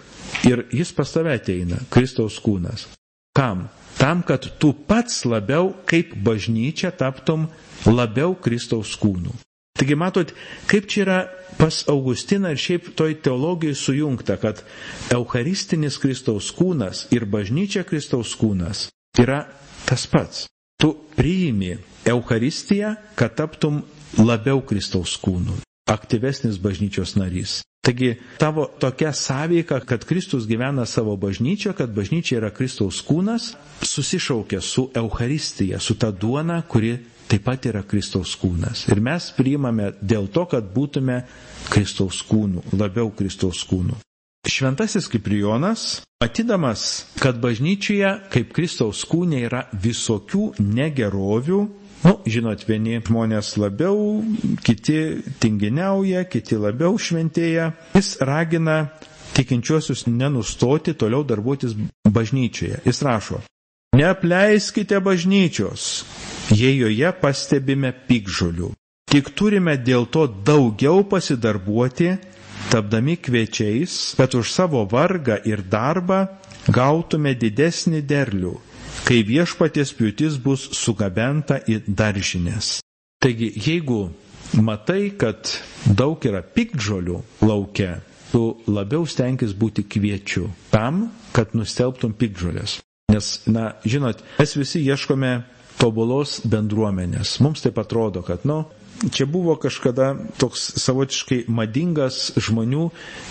Ir 0.50 0.66
jis 0.74 0.90
pas 0.98 1.14
tave 1.14 1.38
ateina, 1.38 1.84
Kristaus 1.94 2.42
kūnas. 2.42 2.88
Kam? 3.38 3.68
Tam, 4.02 4.26
kad 4.26 4.42
tu 4.58 4.74
pats 4.74 5.22
labiau 5.30 5.70
kaip 5.86 6.18
bažnyčia 6.18 6.90
taptum 6.98 7.46
labiau 7.86 8.34
Kristaus 8.42 8.98
kūnų. 8.98 9.38
Taigi 9.78 9.96
matot, 9.96 10.32
kaip 10.70 10.88
čia 10.90 11.04
yra 11.06 11.18
pas 11.58 11.84
Augustiną 11.90 12.52
ir 12.54 12.60
šiaip 12.62 12.88
toj 12.98 13.16
teologijai 13.26 13.76
sujungta, 13.78 14.38
kad 14.42 14.62
Eucharistinis 15.14 15.98
Kristaus 16.02 16.50
kūnas 16.58 17.06
ir 17.14 17.26
bažnyčia 17.26 17.84
Kristaus 17.86 18.34
kūnas 18.38 18.88
yra 19.22 19.44
tas 19.90 20.06
pats. 20.10 20.46
Tu 20.78 20.92
priimi 21.18 21.76
Eucharistiją, 22.06 22.96
kad 23.18 23.34
taptum 23.40 23.82
labiau 24.22 24.62
Kristaus 24.62 25.16
kūnų, 25.22 25.58
aktyvesnis 25.90 26.60
bažnyčios 26.62 27.16
narys. 27.18 27.62
Taigi 27.88 28.16
tavo 28.38 28.66
tokia 28.80 29.14
sąveika, 29.16 29.80
kad 29.80 30.06
Kristus 30.06 30.46
gyvena 30.48 30.86
savo 30.86 31.16
bažnyčio, 31.18 31.72
kad 31.74 31.94
bažnyčia 31.96 32.42
yra 32.42 32.50
Kristaus 32.52 33.00
kūnas, 33.08 33.54
susišaukia 33.82 34.60
su 34.62 34.90
Euharistija, 34.94 35.80
su 35.80 35.96
ta 35.96 36.12
duona, 36.12 36.62
kuri 36.68 36.98
taip 37.28 37.44
pat 37.48 37.66
yra 37.70 37.84
Kristaus 37.88 38.34
kūnas. 38.40 38.86
Ir 38.92 39.02
mes 39.04 39.30
priimame 39.38 39.92
dėl 40.02 40.28
to, 40.34 40.46
kad 40.52 40.68
būtume 40.74 41.22
Kristaus 41.72 42.22
kūnų, 42.28 42.64
labiau 42.80 43.12
Kristaus 43.16 43.64
kūnų. 43.68 43.98
Šventasis 44.48 45.10
Kiprijonas, 45.12 45.88
matydamas, 46.24 46.84
kad 47.20 47.40
bažnyčioje 47.44 48.14
kaip 48.32 48.54
Kristaus 48.56 49.02
kūnė 49.10 49.44
yra 49.50 49.66
visokių 49.88 50.54
negerovių, 50.64 51.66
Nu, 52.06 52.12
žinot, 52.30 52.62
vieni 52.70 53.00
žmonės 53.02 53.56
labiau, 53.58 54.20
kiti 54.64 54.98
tinginiauja, 55.42 56.22
kiti 56.30 56.60
labiau 56.62 56.94
šventėja. 57.02 57.72
Jis 57.98 58.12
ragina 58.22 58.76
tikinčiuosius 59.34 60.06
nenustoti 60.06 60.94
toliau 60.94 61.26
darbuotis 61.28 61.74
bažnyčioje. 62.06 62.84
Jis 62.86 63.02
rašo, 63.02 63.42
Neapleiskite 63.98 65.00
bažnyčios, 65.02 66.04
jei 66.56 66.78
joje 66.80 67.12
pastebime 67.22 67.92
pikžolių. 68.08 68.72
Tik 69.08 69.30
turime 69.40 69.78
dėl 69.80 70.06
to 70.12 70.26
daugiau 70.28 71.04
pasidarbuoti, 71.08 72.14
tapdami 72.72 73.16
kviečiais, 73.24 74.16
kad 74.20 74.36
už 74.36 74.52
savo 74.52 74.84
vargą 74.92 75.38
ir 75.48 75.62
darbą 75.64 76.26
gautume 76.68 77.32
didesnį 77.40 78.02
derlių, 78.10 78.52
kai 79.08 79.22
viešpaties 79.24 79.94
pjūtis 79.96 80.36
bus 80.44 80.68
sugabenta 80.76 81.62
į 81.72 81.80
daržinės. 81.88 82.78
Taigi, 83.24 83.48
jeigu 83.56 84.02
matai, 84.60 85.14
kad 85.20 85.48
daug 85.88 86.20
yra 86.28 86.42
pikdžolių 86.44 87.22
laukia, 87.48 88.02
tu 88.32 88.58
labiau 88.68 89.08
stenkis 89.08 89.56
būti 89.56 89.88
kviečiu 89.88 90.50
tam, 90.74 91.08
kad 91.32 91.56
nustelbtum 91.56 92.12
pikdžolės. 92.20 92.82
Nes, 93.14 93.32
na, 93.48 93.72
žinot, 93.88 94.20
mes 94.40 94.52
visi 94.60 94.82
ieškome 94.84 95.38
tobulos 95.80 96.40
bendruomenės. 96.50 97.38
Mums 97.46 97.64
taip 97.66 97.80
atrodo, 97.82 98.24
kad, 98.26 98.46
nu, 98.50 98.64
čia 99.12 99.26
buvo 99.30 99.56
kažkada 99.62 100.16
toks 100.42 100.72
savotiškai 100.82 101.44
madingas 101.54 102.32
žmonių 102.42 102.88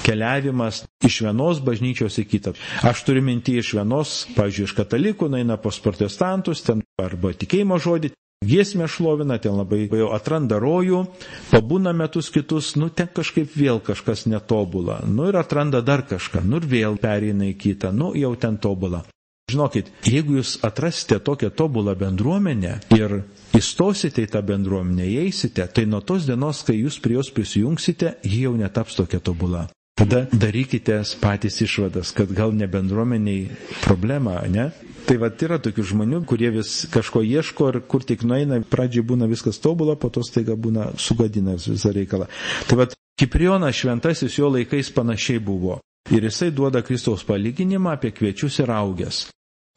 keliavimas 0.06 0.84
iš 1.06 1.20
vienos 1.26 1.60
bažnyčios 1.66 2.18
į 2.22 2.26
kitą. 2.30 2.54
Aš 2.86 3.02
turiu 3.08 3.24
mintį 3.26 3.58
iš 3.62 3.72
vienos, 3.78 4.14
pavyzdžiui, 4.36 4.68
iš 4.70 4.76
katalikų, 4.78 5.30
eina 5.40 5.58
pas 5.60 5.80
protestantus, 5.82 6.62
ten 6.66 6.84
arba 7.02 7.34
tikėjimo 7.34 7.80
žodį, 7.82 8.12
giesmę 8.46 8.86
šlovina, 8.88 9.38
ten 9.42 9.56
labai 9.58 9.86
jau 9.88 10.12
atranda 10.14 10.60
rojų, 10.62 11.02
pabūna 11.50 11.94
metus 11.96 12.30
kitus, 12.34 12.74
nu 12.76 12.90
ten 12.92 13.08
kažkaip 13.08 13.56
vėl 13.56 13.80
kažkas 13.84 14.26
netobula, 14.30 15.00
nu 15.08 15.30
ir 15.30 15.40
atranda 15.40 15.80
dar 15.82 16.04
kažką, 16.06 16.44
nu 16.44 16.60
ir 16.62 16.70
vėl 16.70 16.98
pereina 17.02 17.48
į 17.50 17.56
kitą, 17.58 17.92
nu 17.96 18.12
jau 18.14 18.34
ten 18.36 18.58
tobula. 18.60 19.02
Žinokit, 19.46 19.92
jeigu 20.02 20.40
jūs 20.40 20.56
atrasite 20.66 21.20
tokią 21.22 21.52
tobulą 21.54 21.92
bendruomenę 21.94 22.72
ir 22.96 23.12
įstosite 23.54 24.24
į 24.26 24.30
tą 24.32 24.40
bendruomenę, 24.42 25.04
įeisite, 25.06 25.68
tai 25.70 25.84
nuo 25.86 26.00
tos 26.02 26.26
dienos, 26.26 26.64
kai 26.66 26.74
jūs 26.80 26.96
prie 27.04 27.14
jos 27.14 27.30
prisijungsite, 27.30 28.16
ji 28.26 28.40
jau 28.42 28.56
netaps 28.58 28.98
tokia 28.98 29.22
tobula. 29.22 29.68
Tada 29.94 30.24
darykite 30.34 30.98
patys 31.22 31.60
išvadas, 31.62 32.10
kad 32.18 32.34
gal 32.34 32.58
ne 32.58 32.66
bendruomeniai 32.66 33.46
problema, 33.86 34.40
ne? 34.50 34.72
Tai 35.06 35.20
va 35.22 35.30
yra 35.30 35.62
tokių 35.62 35.86
žmonių, 35.94 36.24
kurie 36.26 36.50
vis 36.58 36.74
kažko 36.90 37.22
ieško 37.22 37.70
ir 37.70 37.82
kur 37.86 38.02
tik 38.02 38.26
nueina, 38.26 38.58
pradžiai 38.66 39.06
būna 39.06 39.30
viskas 39.30 39.62
tobula, 39.62 39.94
po 39.94 40.10
to 40.10 40.26
staiga 40.26 40.58
būna 40.58 40.90
sugadina 40.98 41.54
visą 41.54 41.94
reikalą. 41.94 42.26
Tai 42.66 42.82
va 42.82 42.90
Kiprionas 43.16 43.78
šventasis 43.78 44.42
jo 44.42 44.50
laikais 44.50 44.90
panašiai 44.90 45.38
buvo. 45.38 45.78
Ir 46.14 46.22
jisai 46.28 46.52
duoda 46.54 46.82
Kristaus 46.86 47.24
palyginimą 47.26 47.96
apie 47.96 48.12
kviečius 48.14 48.60
ir 48.62 48.70
augęs 48.70 49.24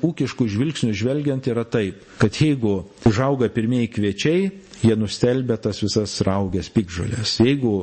ūkiškų 0.05 0.45
žvilgsnių 0.53 0.93
žvelgiant 0.95 1.47
yra 1.51 1.65
taip, 1.67 2.03
kad 2.21 2.35
jeigu 2.39 2.73
užauga 3.09 3.49
pirmieji 3.51 3.89
kviečiai, 3.97 4.45
jie 4.83 4.95
nustelbė 4.95 5.57
tas 5.65 5.81
visas 5.83 6.13
raugės 6.27 6.69
pikžolės. 6.75 7.33
Jeigu 7.43 7.73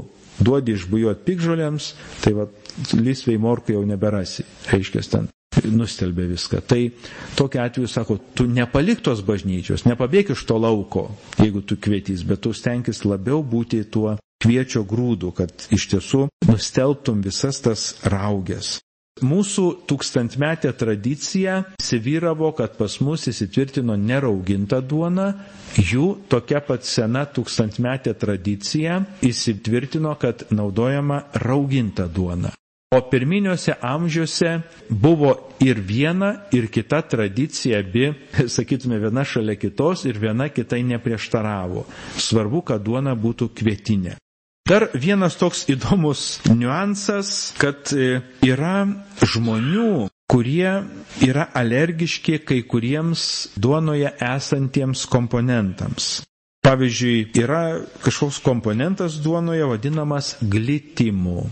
duodi 0.40 0.76
išbujuot 0.78 1.24
pikžolėms, 1.26 1.90
tai 2.24 2.32
va, 2.38 2.48
lysvei 2.96 3.36
morkų 3.40 3.76
jau 3.76 3.84
neberasi. 3.88 4.46
Reiškia, 4.72 5.04
ten 5.12 5.28
nustelbė 5.72 6.26
viską. 6.32 6.60
Tai 6.70 6.80
tokia 7.38 7.64
atveju 7.68 7.90
sako, 7.90 8.18
tu 8.36 8.46
nepalik 8.50 9.02
tos 9.06 9.22
bažnyčios, 9.26 9.86
nepabėg 9.88 10.32
iš 10.36 10.44
to 10.48 10.58
lauko, 10.62 11.06
jeigu 11.42 11.62
tu 11.66 11.76
kvietys, 11.76 12.24
bet 12.28 12.42
tu 12.46 12.54
stenkis 12.56 13.04
labiau 13.08 13.42
būti 13.42 13.82
tuo 13.90 14.16
kviečio 14.42 14.84
grūdu, 14.88 15.32
kad 15.36 15.68
iš 15.74 15.88
tiesų 15.94 16.26
nustelbtum 16.50 17.22
visas 17.24 17.62
tas 17.64 17.86
raugės. 18.04 18.76
Mūsų 19.24 19.62
tūkstantmetė 19.88 20.74
tradicija 20.76 21.54
įsivyravo, 21.80 22.50
kad 22.58 22.74
pas 22.76 22.98
mus 23.00 23.22
įsitvirtino 23.30 23.94
nerauginta 23.96 24.82
duona, 24.84 25.30
jų 25.80 26.10
tokia 26.28 26.60
pat 26.60 26.84
sena 26.84 27.22
tūkstantmetė 27.24 28.12
tradicija 28.20 28.98
įsitvirtino, 29.24 30.12
kad 30.20 30.44
naudojama 30.52 31.22
rauginta 31.46 32.10
duona. 32.12 32.52
O 32.94 33.00
pirminiuose 33.10 33.74
amžiuose 33.82 34.60
buvo 34.88 35.32
ir 35.60 35.80
viena, 35.82 36.28
ir 36.54 36.68
kita 36.70 37.00
tradicija, 37.02 37.80
abi, 37.82 38.12
sakytume, 38.56 39.00
viena 39.02 39.24
šalia 39.26 39.56
kitos 39.58 40.04
ir 40.06 40.20
viena 40.22 40.46
kitai 40.54 40.84
neprieštaravo. 40.86 41.82
Svarbu, 42.28 42.60
kad 42.70 42.84
duona 42.86 43.16
būtų 43.18 43.48
kvietinė. 43.58 44.14
Dar 44.70 44.86
vienas 44.94 45.34
toks 45.38 45.64
įdomus 45.70 46.22
niuansas, 46.50 47.32
kad 47.58 47.90
e, 47.94 48.20
yra 48.46 48.76
žmonių, 49.34 50.06
kurie 50.30 50.70
yra 51.26 51.48
alergiški 51.58 52.38
kai 52.46 52.60
kuriems 52.70 53.26
duonoje 53.58 54.14
esantiems 54.30 55.04
komponentams. 55.10 56.08
Pavyzdžiui, 56.66 57.28
yra 57.42 57.60
kažkoks 58.06 58.40
komponentas 58.46 59.20
duonoje 59.26 59.66
vadinamas 59.74 60.34
glitimu. 60.42 61.48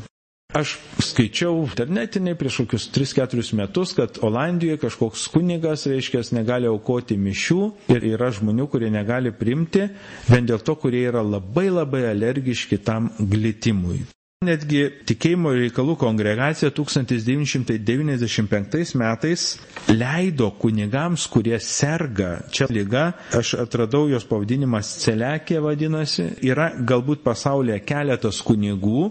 Aš 0.54 0.76
skaičiau 1.02 1.56
internetiniai 1.66 2.36
prieš 2.38 2.60
kokius 2.62 2.84
3-4 2.94 3.56
metus, 3.58 3.90
kad 3.98 4.20
Olandijoje 4.22 4.78
kažkoks 4.84 5.24
kunigas, 5.34 5.82
reiškia, 5.90 6.20
negali 6.38 6.68
aukoti 6.70 7.16
mišių 7.18 7.56
ir 7.96 8.06
yra 8.14 8.28
žmonių, 8.36 8.68
kurie 8.70 8.86
negali 8.94 9.32
primti, 9.34 9.88
vien 10.30 10.46
dėl 10.46 10.62
to, 10.62 10.76
kurie 10.78 11.02
yra 11.10 11.24
labai 11.26 11.66
labai 11.74 12.04
alergiški 12.12 12.78
tam 12.86 13.10
glitimui. 13.18 14.04
Netgi 14.44 14.84
tikėjimo 15.10 15.50
reikalų 15.56 15.96
kongregacija 16.04 16.70
1995 16.76 18.94
metais 19.02 19.48
leido 19.88 20.50
kunigams, 20.60 21.26
kurie 21.30 21.58
serga 21.60 22.38
čia 22.50 22.66
lyga, 22.70 23.04
aš 23.36 23.54
atradau 23.64 24.06
jos 24.10 24.24
pavadinimas 24.28 24.90
Celekė 25.02 25.60
vadinasi, 25.64 26.26
yra 26.48 26.70
galbūt 26.88 27.22
pasaulyje 27.26 27.80
keletas 27.88 28.40
kunigų, 28.46 29.04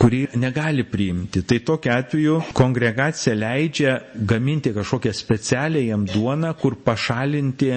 kurį 0.00 0.22
negali 0.42 0.84
priimti. 0.88 1.42
Tai 1.48 1.58
tokiu 1.72 1.94
atveju 1.94 2.36
kongregacija 2.58 3.34
leidžia 3.38 3.96
gaminti 4.32 4.72
kažkokią 4.76 5.14
specialią 5.16 5.84
jam 5.88 6.06
duoną, 6.12 6.52
kur 6.60 6.76
pašalinti 6.86 7.72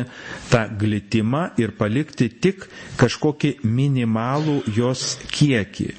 tą 0.51 0.65
glitimą 0.81 1.47
ir 1.61 1.75
palikti 1.79 2.29
tik 2.43 2.67
kažkokį 3.01 3.55
minimalų 3.63 4.61
jos 4.77 5.13
kiekį. 5.31 5.91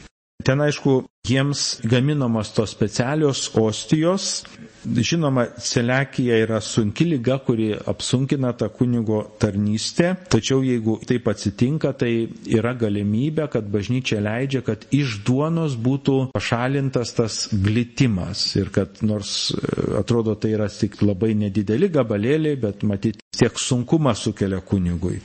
Ten 0.45 0.61
aišku, 0.65 1.03
jiems 1.29 1.81
gaminamos 1.87 2.51
tos 2.55 2.71
specialios 2.75 3.51
ostijos. 3.55 4.45
Žinoma, 4.83 5.45
celekija 5.63 6.35
yra 6.43 6.59
sunki 6.61 7.05
lyga, 7.07 7.37
kuri 7.47 7.69
apsunkina 7.93 8.51
tą 8.59 8.67
kunigo 8.75 9.21
tarnystę, 9.39 10.09
tačiau 10.35 10.65
jeigu 10.67 10.97
taip 11.07 11.29
atsitinka, 11.31 11.93
tai 12.01 12.11
yra 12.59 12.73
galimybė, 12.81 13.47
kad 13.53 13.69
bažnyčia 13.77 14.19
leidžia, 14.27 14.65
kad 14.67 14.83
iš 14.99 15.21
duonos 15.29 15.77
būtų 15.87 16.17
pašalintas 16.35 17.15
tas 17.21 17.37
glitimas 17.69 18.43
ir 18.59 18.73
kad 18.75 18.99
nors 19.07 19.37
e, 19.55 19.63
atrodo 20.03 20.35
tai 20.35 20.57
yra 20.57 20.67
tik 20.75 20.99
labai 21.07 21.31
nedideli 21.45 21.87
gabalėliai, 22.01 22.59
bet 22.67 22.83
matyti 22.83 23.23
tiek 23.39 23.63
sunkumą 23.69 24.17
sukelia 24.19 24.59
kunigui. 24.67 25.21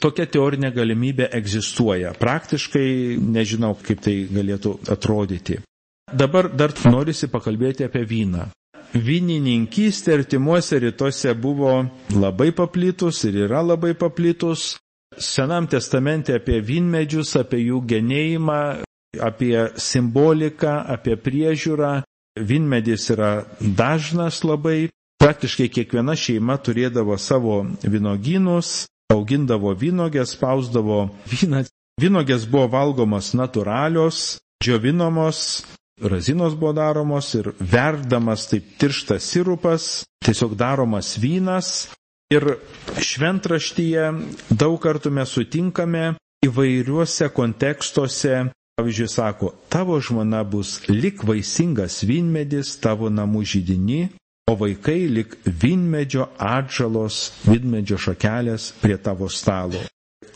Tokia 0.00 0.24
teorinė 0.32 0.70
galimybė 0.72 1.26
egzistuoja. 1.36 2.14
Praktiškai 2.20 2.86
nežinau, 3.34 3.74
kaip 3.84 4.00
tai 4.06 4.14
galėtų 4.32 4.72
atrodyti. 4.94 5.58
Dabar 6.22 6.48
dar 6.60 6.72
norisi 6.90 7.28
pakalbėti 7.30 7.84
apie 7.86 8.02
vyną. 8.10 8.46
Vynininkystė 8.94 10.16
artimuose 10.18 10.80
rytuose 10.82 11.34
buvo 11.38 11.74
labai 12.16 12.48
paplitus 12.60 13.20
ir 13.28 13.36
yra 13.46 13.60
labai 13.62 13.92
paplitus. 13.94 14.64
Senam 15.18 15.66
testamente 15.70 16.34
apie 16.34 16.58
vynmedžius, 16.62 17.36
apie 17.42 17.60
jų 17.68 17.80
genėjimą, 17.92 18.58
apie 19.28 19.54
simboliką, 19.76 20.74
apie 20.96 21.16
priežiūrą. 21.18 21.92
Vynmedis 22.40 23.08
yra 23.14 23.30
dažnas 23.60 24.40
labai. 24.46 24.88
Praktiškai 25.20 25.68
kiekviena 25.68 26.14
šeima 26.16 26.56
turėdavo 26.64 27.18
savo 27.20 27.58
vynogynus, 27.84 28.86
augindavo 29.10 29.74
vynogės, 29.74 30.36
spausdavo 30.36 31.02
vyną. 31.30 31.64
Vynogės 32.00 32.46
buvo 32.48 32.68
valgomos 32.72 33.34
natūralios, 33.36 34.38
džiovinamos, 34.64 35.40
razinos 36.00 36.54
buvo 36.56 36.72
daromos 36.78 37.28
ir 37.36 37.50
verdamas 37.60 38.46
taip 38.48 38.70
tirštas 38.80 39.26
sirupas, 39.34 39.88
tiesiog 40.24 40.54
daromas 40.56 41.16
vynas. 41.20 41.88
Ir 42.30 42.46
šventraštyje 43.02 44.04
daug 44.54 44.76
kartų 44.84 45.10
mes 45.12 45.32
sutinkame 45.34 46.04
įvairiuose 46.46 47.26
kontekstuose, 47.34 48.44
pavyzdžiui, 48.78 49.08
sako, 49.10 49.50
tavo 49.68 49.98
žmona 50.00 50.44
bus 50.46 50.76
lik 50.88 51.24
vaisingas 51.26 51.98
vynmedis 52.06 52.76
tavo 52.80 53.10
namų 53.12 53.42
žydini, 53.50 54.04
o 54.50 54.56
vaikai 54.58 55.06
lik 55.08 55.36
vinmedžio 55.44 56.26
atžalos, 56.38 57.20
vinmedžio 57.46 57.98
šakelės 58.06 58.70
prie 58.82 58.96
tavo 58.98 59.28
stalo. 59.30 59.82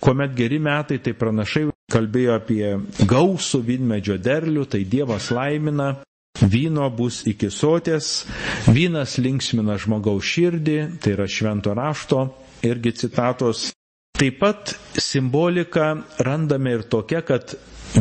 Kuomet 0.05 0.35
geri 0.37 0.59
metai, 0.61 0.99
tai 1.03 1.15
pranašai 1.17 1.67
kalbėjo 1.93 2.35
apie 2.39 2.67
gausų 3.11 3.61
vinmedžio 3.67 4.19
derlių, 4.21 4.65
tai 4.73 4.83
Dievas 4.89 5.31
laimina 5.35 5.95
vyno 6.43 6.89
bus 6.91 7.23
iki 7.31 7.49
sotės, 7.53 8.25
vynas 8.69 9.17
linksmina 9.23 9.77
žmogaus 9.81 10.27
širdį, 10.35 10.79
tai 11.01 11.15
yra 11.17 11.27
švento 11.31 11.75
rašto 11.79 12.25
irgi 12.67 12.93
citatos. 13.05 13.71
Taip 14.15 14.39
pat 14.43 14.75
simbolika 15.03 15.93
randame 16.23 16.77
ir 16.77 16.85
tokia, 16.87 17.23
kad 17.27 17.57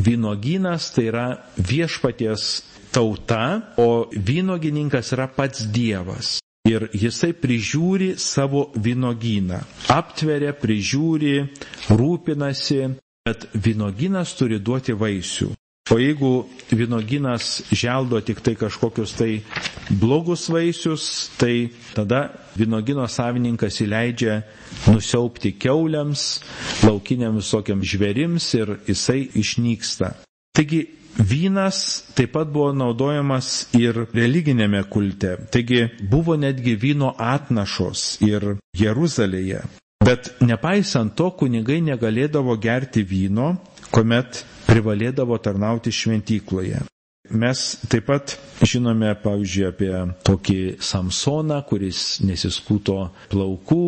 vynogynas 0.06 0.91
tai 0.95 1.08
yra 1.10 1.26
viešpaties 1.58 2.45
tauta, 2.93 3.73
o 3.77 4.07
vynogininkas 4.13 5.13
yra 5.15 5.27
pats 5.27 5.65
Dievas. 5.73 6.37
Ir 6.69 6.85
jisai 6.95 7.33
prižiūri 7.35 8.13
savo 8.23 8.69
vynogyną, 8.79 9.57
aptveria, 9.91 10.53
prižiūri, 10.55 11.33
rūpinasi, 11.91 12.85
bet 13.27 13.49
vynogynas 13.65 14.31
turi 14.39 14.61
duoti 14.63 14.95
vaisių. 14.95 15.49
O 15.91 15.97
jeigu 15.99 16.45
vynoginas 16.71 17.59
želdo 17.75 18.21
tik 18.23 18.39
tai 18.39 18.53
kažkokius 18.55 19.11
tai 19.19 19.41
blogus 19.91 20.47
vaisius, 20.47 21.27
tai 21.35 21.73
tada 21.91 22.29
vynogino 22.55 23.03
savininkas 23.11 23.81
įleidžia 23.83 24.37
nusiaupti 24.87 25.51
keuliams, 25.59 26.39
laukiniam 26.87 27.35
visokiam 27.35 27.83
žvėrims 27.83 28.47
ir 28.61 28.77
jisai 28.87 29.25
išnyksta. 29.43 30.13
Taigi 30.55 30.85
vynas 31.18 31.80
taip 32.18 32.34
pat 32.36 32.49
buvo 32.53 32.72
naudojamas 32.74 33.49
ir 33.78 34.03
religinėme 34.14 34.84
kulte. 34.89 35.36
Taigi 35.53 35.84
buvo 36.09 36.36
netgi 36.39 36.76
vyno 36.82 37.14
atnašos 37.18 38.05
ir 38.26 38.47
Jeruzalėje. 38.80 39.61
Bet 40.03 40.34
nepaisant 40.43 41.14
to, 41.16 41.30
kunigai 41.39 41.80
negalėdavo 41.86 42.57
gerti 42.59 43.05
vyno, 43.07 43.53
kuomet 43.93 44.41
privalėdavo 44.68 45.38
tarnauti 45.45 45.93
šventykloje. 45.95 46.82
Mes 47.32 47.59
taip 47.88 48.09
pat 48.09 48.34
žinome, 48.68 49.14
pavyzdžiui, 49.24 49.68
apie 49.70 49.91
tokį 50.28 50.57
Samsoną, 50.84 51.61
kuris 51.70 52.01
nesiskuto 52.28 52.97
plaukų, 53.32 53.80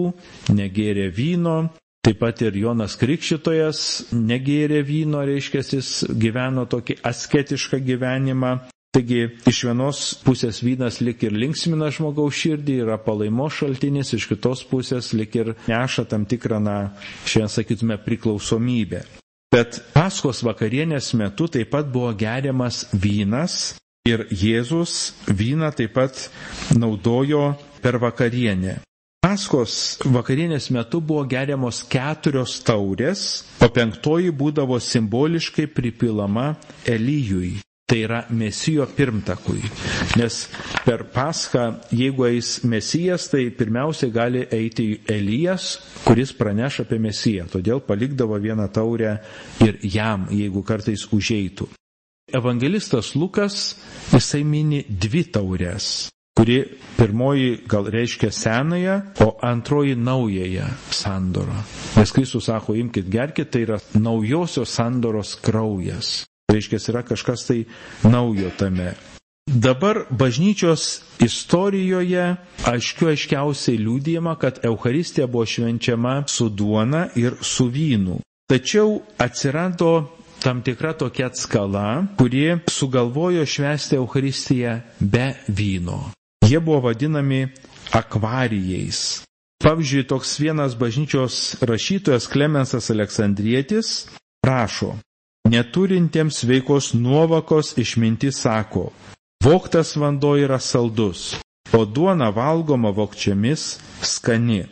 negėrė 0.56 1.10
vyno. 1.18 1.58
Taip 2.06 2.20
pat 2.22 2.42
ir 2.46 2.54
Jonas 2.62 2.94
Krikščitojas 3.02 3.80
negėrė 4.14 4.84
vyno, 4.86 5.24
reiškia, 5.26 5.64
jis 5.74 5.88
gyveno 6.22 6.68
tokį 6.70 7.00
asketišką 7.10 7.80
gyvenimą. 7.88 8.52
Taigi 8.94 9.24
iš 9.50 9.64
vienos 9.66 10.02
pusės 10.24 10.60
vynas 10.64 11.00
lik 11.04 11.26
ir 11.26 11.34
linksmina 11.34 11.90
žmogaus 11.92 12.38
širdį, 12.44 12.76
yra 12.86 13.00
palaimo 13.08 13.50
šaltinis, 13.52 14.14
iš 14.20 14.30
kitos 14.30 14.62
pusės 14.70 15.10
lik 15.18 15.34
ir 15.42 15.50
neša 15.66 16.06
tam 16.14 16.28
tikrą, 16.30 16.62
na, 16.64 16.76
šiandien 17.26 17.52
sakytume, 17.56 17.98
priklausomybę. 18.06 19.02
Bet 19.52 19.82
Paskos 19.98 20.46
vakarienės 20.46 21.10
metu 21.18 21.50
taip 21.52 21.74
pat 21.74 21.90
buvo 21.92 22.14
geriamas 22.22 22.84
vynas 22.94 23.58
ir 24.06 24.28
Jėzus 24.30 25.16
vyną 25.42 25.74
taip 25.76 25.98
pat 25.98 26.28
naudojo 26.78 27.48
per 27.82 27.98
vakarienę. 28.06 28.78
Paskos 29.26 29.76
vakarienės 30.14 30.68
metu 30.76 31.00
buvo 31.02 31.24
geriamos 31.26 31.80
keturios 31.90 32.60
taurės, 32.68 33.22
o 33.58 33.70
penktoji 33.74 34.30
būdavo 34.38 34.78
simboliškai 34.88 35.66
pripilama 35.74 36.44
Elyjui. 36.94 37.56
Tai 37.90 37.98
yra 38.06 38.20
mesijo 38.30 38.86
pirmtakui. 39.00 39.64
Nes 40.22 40.38
per 40.86 41.08
paschą, 41.18 41.64
jeigu 42.04 42.28
eis 42.30 42.52
mesijas, 42.70 43.26
tai 43.34 43.48
pirmiausia 43.58 44.12
gali 44.14 44.46
eiti 44.60 44.88
Elijas, 45.18 45.72
kuris 46.06 46.30
praneš 46.44 46.84
apie 46.86 47.02
mesiją. 47.02 47.50
Todėl 47.58 47.82
palikdavo 47.90 48.38
vieną 48.46 48.70
taurę 48.78 49.16
ir 49.66 49.82
jam, 49.98 50.30
jeigu 50.30 50.62
kartais 50.70 51.08
užeitų. 51.10 51.72
Evangelistas 52.42 53.16
Lukas, 53.18 53.72
jisai 54.14 54.46
mini 54.46 54.86
dvi 54.90 55.26
taurės 55.34 55.96
kuri 56.36 56.64
pirmoji 56.98 57.60
gal 57.68 57.86
reiškia 57.88 58.32
senąją, 58.32 59.02
o 59.20 59.38
antroji 59.42 59.96
naująją 59.98 60.66
sandorą. 60.92 61.54
Nes 61.98 62.12
Kristus 62.12 62.46
sako, 62.46 62.76
imkite 62.76 63.10
gerkite, 63.10 63.52
tai 63.52 63.62
yra 63.66 63.78
naujosios 63.96 64.70
sandoros 64.70 65.36
kraujas. 65.36 66.26
Reiškia, 66.52 66.80
yra 66.92 67.02
kažkas 67.04 67.46
tai 67.48 67.66
naujo 68.04 68.52
tame. 68.58 68.94
Dabar 69.48 70.06
bažnyčios 70.10 71.02
istorijoje 71.22 72.24
aiškiu 72.66 73.08
aiškiausiai 73.14 73.78
liūdėjama, 73.78 74.34
kad 74.42 74.60
Euharistija 74.66 75.28
buvo 75.28 75.46
švenčiama 75.46 76.16
su 76.28 76.50
duona 76.50 77.04
ir 77.16 77.38
su 77.42 77.68
vynu. 77.70 78.20
Tačiau 78.50 79.00
atsirado 79.22 79.92
tam 80.44 80.62
tikra 80.66 80.94
tokia 80.94 81.30
atskala, 81.30 82.06
kurie 82.18 82.58
sugalvojo 82.70 83.46
švęsti 83.46 83.96
Euharistiją 84.02 84.80
be 85.00 85.34
vyno. 85.48 86.00
Jie 86.46 86.60
buvo 86.60 86.80
vadinami 86.90 87.48
akvarijais. 87.92 89.24
Pavyzdžiui, 89.64 90.06
toks 90.06 90.38
vienas 90.40 90.76
bažnyčios 90.78 91.58
rašytojas 91.66 92.28
Klemensas 92.30 92.92
Aleksandrietis 92.94 94.08
rašo, 94.46 94.94
Neturintiems 95.46 96.44
veikos 96.44 96.94
nuovokos 96.94 97.78
išminti 97.78 98.32
sako, 98.32 98.90
voktas 99.44 99.96
vanduo 99.96 100.34
yra 100.42 100.58
saldus, 100.60 101.36
o 101.74 101.86
duona 101.86 102.32
valgoma 102.34 102.90
vokčiamis 102.90 103.66
skani. 104.02 104.64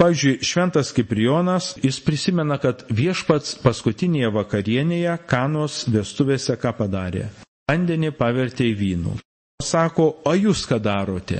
Pavyzdžiui, 0.00 0.38
šventas 0.40 0.92
Kiprionas, 0.96 1.74
jis 1.84 2.00
prisimena, 2.04 2.56
kad 2.60 2.86
viešpats 2.88 3.58
paskutinėje 3.60 4.32
vakarienėje 4.32 5.18
kanos 5.28 5.82
vestuvėse 5.92 6.56
ką 6.60 6.72
padarė? 6.80 7.28
Vandenį 7.68 8.12
pavertė 8.16 8.70
į 8.72 8.74
vynų. 8.80 9.14
Sako, 9.64 10.04
o 10.28 10.32
jūs 10.36 10.66
ką 10.68 10.76
darote, 10.84 11.38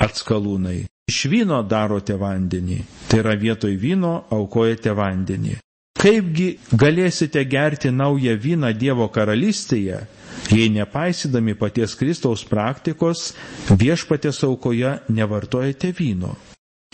atskalūnai? 0.00 0.86
Iš 1.12 1.18
vyno 1.32 1.58
darote 1.68 2.16
vandenį, 2.20 2.78
tai 3.08 3.20
yra 3.20 3.34
vietoj 3.42 3.74
vyno 3.82 4.12
aukojate 4.32 4.94
vandenį. 4.96 5.58
Kaipgi 6.00 6.46
galėsite 6.80 7.42
gerti 7.50 7.92
naują 7.92 8.38
vyną 8.40 8.72
Dievo 8.80 9.08
karalystėje, 9.12 10.00
jei 10.54 10.68
nepaisydami 10.78 11.56
paties 11.60 11.96
Kristaus 12.00 12.44
praktikos 12.48 13.32
viešpatės 13.84 14.40
aukoje 14.48 14.96
nevartojate 15.20 15.92
vyno? 16.00 16.36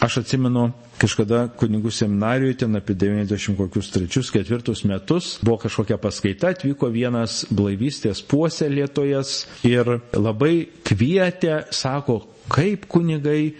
Aš 0.02 0.18
atsimenu, 0.20 0.66
kažkada 1.00 1.46
kunigų 1.56 1.88
seminarijoje, 1.94 2.56
ten 2.64 2.76
apie 2.76 2.96
90 2.98 3.54
kokius 3.56 3.92
trečius, 3.94 4.32
ketvirtus 4.34 4.82
metus, 4.90 5.28
buvo 5.40 5.60
kažkokia 5.62 5.96
paskaita, 6.02 6.50
atvyko 6.52 6.90
vienas 6.92 7.44
blaivystės 7.54 8.20
puoselėtojas 8.28 9.32
ir 9.64 9.94
labai 10.18 10.66
kvietė, 10.84 11.62
sako, 11.72 12.18
kaip 12.52 12.84
kunigai 12.90 13.54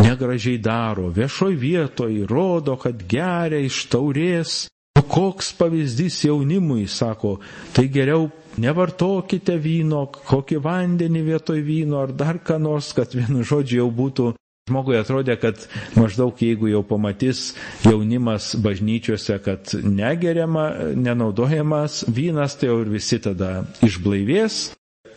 negražiai 0.00 0.62
daro, 0.62 1.10
viešoj 1.12 1.58
vietoj 1.58 2.20
rodo, 2.30 2.78
kad 2.80 3.02
geria 3.10 3.60
iš 3.66 3.84
taurės 3.92 4.60
O 4.98 5.02
koks 5.02 5.52
pavyzdys 5.56 6.16
jaunimui, 6.26 6.82
sako, 6.90 7.38
tai 7.72 7.86
geriau 7.88 8.26
nevartokite 8.60 9.54
vyno, 9.62 10.02
kokį 10.28 10.58
vandenį 10.64 11.22
vietoj 11.28 11.62
vyno 11.64 12.02
ar 12.02 12.12
dar 12.12 12.40
ką 12.44 12.58
nors, 12.60 12.90
kad 12.92 13.14
vienu 13.14 13.44
žodžiu 13.46 13.78
jau 13.84 13.86
būtų. 14.00 14.26
Žmogui 14.70 14.96
atrodė, 15.00 15.34
kad 15.42 15.64
maždaug 15.98 16.38
jeigu 16.40 16.70
jau 16.70 16.80
pamatys 16.86 17.50
jaunimas 17.84 18.52
bažnyčiose, 18.62 19.36
kad 19.44 19.74
negeriama, 19.82 20.68
nenaudojamas 20.94 22.04
vynas, 22.08 22.54
tai 22.60 22.70
jau 22.70 22.78
ir 22.84 22.92
visi 22.94 23.18
tada 23.24 23.52
išblaivės. 23.86 24.60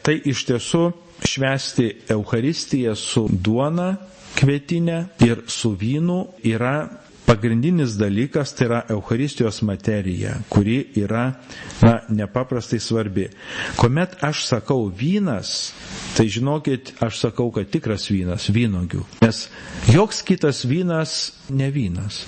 Tai 0.03 0.17
iš 0.33 0.41
tiesų 0.49 0.83
švesti 1.23 1.85
Euharistiją 2.11 2.95
su 2.99 3.27
duona 3.31 3.93
kvietinė 4.35 4.97
ir 5.23 5.43
su 5.47 5.71
vynu 5.79 6.17
yra 6.55 6.73
pagrindinis 7.25 7.95
dalykas 7.99 8.53
tai 8.57 8.65
yra 8.67 8.79
Euharistijos 8.93 9.61
materija, 9.65 10.35
kuri 10.49 10.77
yra 11.03 11.25
na, 11.81 11.93
nepaprastai 12.09 12.79
svarbi. 12.79 13.27
Komet 13.79 14.17
aš 14.23 14.45
sakau 14.51 14.87
vynas, 14.89 15.73
tai 16.17 16.27
žinokit, 16.27 16.93
aš 17.03 17.19
sakau, 17.27 17.49
kad 17.55 17.69
tikras 17.73 18.09
vynas, 18.11 18.49
vynogių. 18.53 19.03
Nes 19.23 19.45
joks 19.93 20.21
kitas 20.27 20.63
vynas 20.67 21.17
ne 21.49 21.71
vynas. 21.71 22.23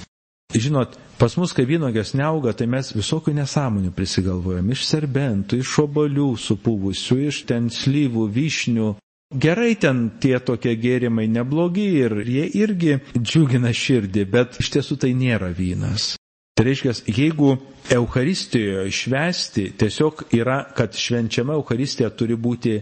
Žinot, 0.55 0.93
pas 1.19 1.33
mus, 1.35 1.51
kai 1.55 1.65
vynogės 1.67 2.13
neauga, 2.15 2.53
tai 2.55 2.67
mes 2.71 2.93
visokių 2.95 3.33
nesąmonių 3.41 3.91
prisigalvojam. 3.97 4.69
Iš 4.71 4.85
serbentų, 4.87 5.59
iš 5.63 5.73
obolių 5.83 6.29
supūvusių, 6.39 7.17
iš 7.27 7.41
ten 7.49 7.67
slyvų, 7.73 8.27
vyšnių, 8.37 8.93
Gerai 9.33 9.73
ten 9.81 10.11
tie 10.21 10.37
tokie 10.39 10.75
gėrimai 10.77 11.25
neblogi 11.27 11.85
ir 11.97 12.13
jie 12.29 12.43
irgi 12.61 12.99
džiugina 13.17 13.71
širdį, 13.73 14.25
bet 14.29 14.59
iš 14.61 14.69
tiesų 14.75 14.97
tai 15.01 15.09
nėra 15.17 15.49
vynas. 15.57 16.11
Tai 16.55 16.63
reiškia, 16.69 16.93
jeigu 17.11 17.55
Euharistijoje 17.91 18.91
švesti 18.95 19.65
tiesiog 19.81 20.21
yra, 20.37 20.59
kad 20.77 20.93
švenčiama 20.95 21.57
Euharistija 21.57 22.11
turi 22.15 22.37
būti 22.37 22.77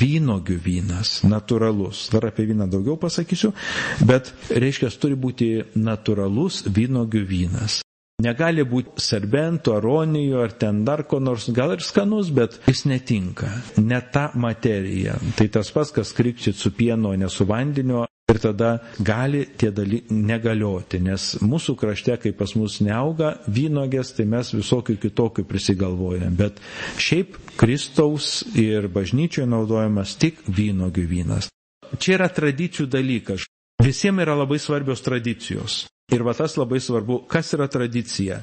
vynogių 0.00 0.56
vynas, 0.64 1.18
natūralus. 1.28 2.06
Dar 2.14 2.30
apie 2.30 2.46
vyną 2.48 2.70
daugiau 2.72 2.96
pasakysiu, 3.02 3.52
bet 4.08 4.32
reiškia, 4.54 4.88
turi 5.02 5.18
būti 5.18 5.50
natūralus 5.76 6.62
vynogių 6.78 7.26
vynas. 7.34 7.82
Negali 8.18 8.64
būti 8.66 8.98
serbento, 8.98 9.76
aronijų 9.78 10.40
ar 10.42 10.50
ten 10.58 10.80
dar 10.82 11.04
ko 11.06 11.20
nors, 11.22 11.44
gal 11.54 11.76
ir 11.76 11.84
skanus, 11.86 12.32
bet 12.34 12.56
jis 12.66 12.80
netinka. 12.90 13.46
Ne 13.78 14.00
ta 14.10 14.24
materija. 14.34 15.12
Tai 15.38 15.44
tas 15.54 15.68
pats, 15.70 15.92
kas 15.94 16.10
krikščit 16.18 16.58
su 16.58 16.72
pieno, 16.74 17.12
ne 17.14 17.28
su 17.30 17.46
vandeniu. 17.46 18.00
Ir 18.28 18.40
tada 18.42 18.72
gali 19.06 19.44
tie 19.56 19.70
dalykai 19.70 20.16
negalioti, 20.32 20.98
nes 21.00 21.26
mūsų 21.46 21.76
krašte, 21.78 22.16
kai 22.24 22.32
pas 22.40 22.56
mus 22.58 22.80
neauga 22.84 23.36
vynogės, 23.46 24.10
tai 24.18 24.26
mes 24.28 24.50
visokių 24.56 24.96
kitokių 25.04 25.44
prisigalvojame. 25.52 26.32
Bet 26.42 26.58
šiaip 26.98 27.38
Kristaus 27.62 28.40
ir 28.58 28.90
bažnyčioje 28.98 29.46
naudojamas 29.54 30.16
tik 30.18 30.42
vynogių 30.58 31.06
vynas. 31.14 31.52
Čia 31.94 32.18
yra 32.18 32.28
tradicijų 32.40 32.88
dalykas. 32.98 33.46
Visiems 33.86 34.26
yra 34.26 34.34
labai 34.42 34.58
svarbios 34.58 35.06
tradicijos. 35.06 35.84
Ir 36.08 36.22
va 36.24 36.32
tas 36.32 36.54
labai 36.56 36.80
svarbu, 36.80 37.26
kas 37.28 37.52
yra 37.52 37.66
tradicija. 37.68 38.40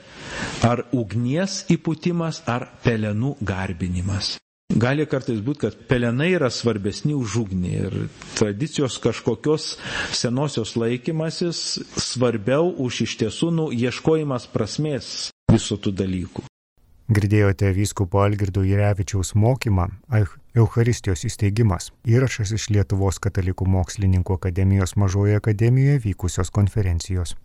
Ar 0.68 0.84
ugnies 0.94 1.64
įputimas, 1.74 2.44
ar 2.46 2.68
pelenų 2.84 3.36
garbinimas. 3.42 4.36
Gali 4.76 5.06
kartais 5.10 5.40
būti, 5.46 5.64
kad 5.64 5.78
pelenai 5.90 6.32
yra 6.36 6.52
svarbesni 6.54 7.16
už 7.18 7.36
ugnį 7.42 7.72
ir 7.80 7.96
tradicijos 8.36 8.98
kažkokios 9.02 9.68
senosios 10.14 10.76
laikymasis 10.78 11.62
svarbiau 12.02 12.74
už 12.86 13.06
iš 13.06 13.16
tiesų 13.22 13.54
nu, 13.56 13.70
ieškojimas 13.74 14.50
prasmės 14.54 15.14
visų 15.54 15.80
tų 15.86 15.96
dalykų. 16.02 16.46
Girdėjote 17.06 17.70
vyskupo 17.78 18.24
Algirdo 18.26 18.66
Jirevičiaus 18.66 19.36
mokymą 19.38 19.88
Eucharistijos 20.58 21.22
įsteigimas. 21.30 21.92
Įrašas 22.10 22.54
iš 22.58 22.72
Lietuvos 22.74 23.22
katalikų 23.22 23.70
mokslininkų 23.70 24.38
akademijos 24.42 24.98
mažoje 24.98 25.38
akademijoje 25.38 26.02
vykusios 26.10 26.50
konferencijos. 26.50 27.36